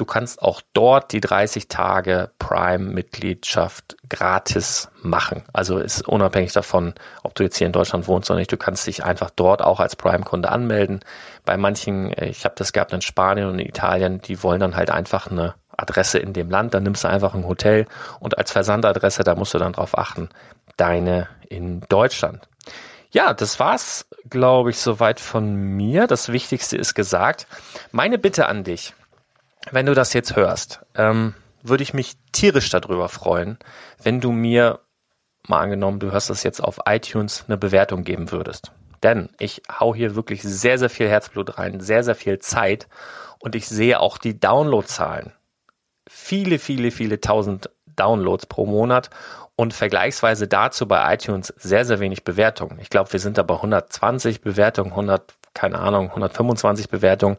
Du 0.00 0.06
kannst 0.06 0.40
auch 0.40 0.62
dort 0.72 1.12
die 1.12 1.20
30 1.20 1.68
Tage 1.68 2.30
Prime-Mitgliedschaft 2.38 3.98
gratis 4.08 4.88
machen. 5.02 5.42
Also 5.52 5.76
ist 5.76 6.08
unabhängig 6.08 6.54
davon, 6.54 6.94
ob 7.22 7.34
du 7.34 7.42
jetzt 7.42 7.58
hier 7.58 7.66
in 7.66 7.74
Deutschland 7.74 8.08
wohnst 8.08 8.30
oder 8.30 8.38
nicht. 8.38 8.50
Du 8.50 8.56
kannst 8.56 8.86
dich 8.86 9.04
einfach 9.04 9.28
dort 9.28 9.60
auch 9.60 9.78
als 9.78 9.96
Prime-Kunde 9.96 10.48
anmelden. 10.48 11.00
Bei 11.44 11.58
manchen, 11.58 12.14
äh, 12.14 12.30
ich 12.30 12.46
habe 12.46 12.54
das 12.56 12.72
gehabt 12.72 12.94
in 12.94 13.02
Spanien 13.02 13.46
und 13.46 13.58
in 13.58 13.66
Italien, 13.66 14.22
die 14.22 14.42
wollen 14.42 14.58
dann 14.58 14.74
halt 14.74 14.90
einfach 14.90 15.30
eine 15.30 15.54
Adresse 15.76 16.18
in 16.18 16.32
dem 16.32 16.48
Land. 16.48 16.72
Dann 16.72 16.84
nimmst 16.84 17.04
du 17.04 17.08
einfach 17.08 17.34
ein 17.34 17.46
Hotel 17.46 17.84
und 18.20 18.38
als 18.38 18.52
Versandadresse, 18.52 19.22
da 19.22 19.34
musst 19.34 19.52
du 19.52 19.58
dann 19.58 19.74
drauf 19.74 19.98
achten, 19.98 20.30
deine 20.78 21.28
in 21.50 21.82
Deutschland. 21.90 22.48
Ja, 23.10 23.34
das 23.34 23.60
war's, 23.60 24.06
glaube 24.30 24.70
ich, 24.70 24.78
soweit 24.78 25.20
von 25.20 25.54
mir. 25.54 26.06
Das 26.06 26.32
Wichtigste 26.32 26.78
ist 26.78 26.94
gesagt. 26.94 27.46
Meine 27.92 28.16
Bitte 28.16 28.46
an 28.46 28.64
dich 28.64 28.94
wenn 29.70 29.86
du 29.86 29.94
das 29.94 30.12
jetzt 30.12 30.36
hörst, 30.36 30.80
ähm, 30.94 31.34
würde 31.62 31.82
ich 31.82 31.94
mich 31.94 32.16
tierisch 32.32 32.70
darüber 32.70 33.08
freuen, 33.08 33.58
wenn 34.02 34.20
du 34.20 34.32
mir, 34.32 34.80
mal 35.46 35.60
angenommen, 35.60 36.00
du 36.00 36.12
hörst 36.12 36.30
das 36.30 36.42
jetzt 36.42 36.62
auf 36.62 36.80
iTunes, 36.86 37.44
eine 37.46 37.56
Bewertung 37.56 38.04
geben 38.04 38.30
würdest. 38.30 38.72
Denn 39.02 39.30
ich 39.38 39.62
hau 39.70 39.94
hier 39.94 40.14
wirklich 40.14 40.42
sehr, 40.42 40.78
sehr 40.78 40.90
viel 40.90 41.08
Herzblut 41.08 41.58
rein, 41.58 41.80
sehr, 41.80 42.04
sehr 42.04 42.14
viel 42.14 42.38
Zeit 42.38 42.88
und 43.38 43.54
ich 43.54 43.66
sehe 43.68 44.00
auch 44.00 44.18
die 44.18 44.38
Downloadzahlen. 44.38 45.32
Viele, 46.08 46.58
viele, 46.58 46.90
viele 46.90 47.20
tausend 47.20 47.70
Downloads 47.86 48.46
pro 48.46 48.66
Monat 48.66 49.10
und 49.56 49.74
vergleichsweise 49.74 50.48
dazu 50.48 50.86
bei 50.86 51.14
iTunes 51.14 51.52
sehr, 51.56 51.84
sehr 51.84 52.00
wenig 52.00 52.24
Bewertungen. 52.24 52.78
Ich 52.80 52.90
glaube, 52.90 53.12
wir 53.12 53.20
sind 53.20 53.38
da 53.38 53.42
bei 53.42 53.54
120 53.54 54.40
Bewertungen, 54.40 54.90
100, 54.90 55.34
keine 55.54 55.78
Ahnung, 55.78 56.08
125 56.10 56.88
Bewertungen. 56.88 57.36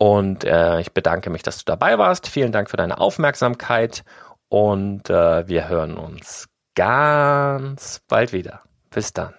und 0.00 0.44
äh, 0.44 0.80
ich 0.80 0.92
bedanke 0.92 1.28
mich, 1.28 1.42
dass 1.42 1.58
du 1.58 1.64
dabei 1.66 1.98
warst. 1.98 2.26
Vielen 2.26 2.52
Dank 2.52 2.70
für 2.70 2.78
deine 2.78 2.98
Aufmerksamkeit 2.98 4.02
und 4.48 5.10
äh, 5.10 5.46
wir 5.46 5.68
hören 5.68 5.98
uns 5.98 6.48
ganz 6.74 8.00
bald 8.08 8.32
wieder. 8.32 8.62
Bis 8.88 9.12
dann. 9.12 9.34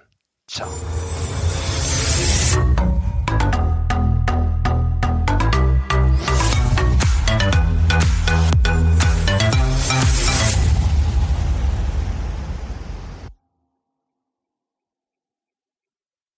Ciao. 0.48 0.70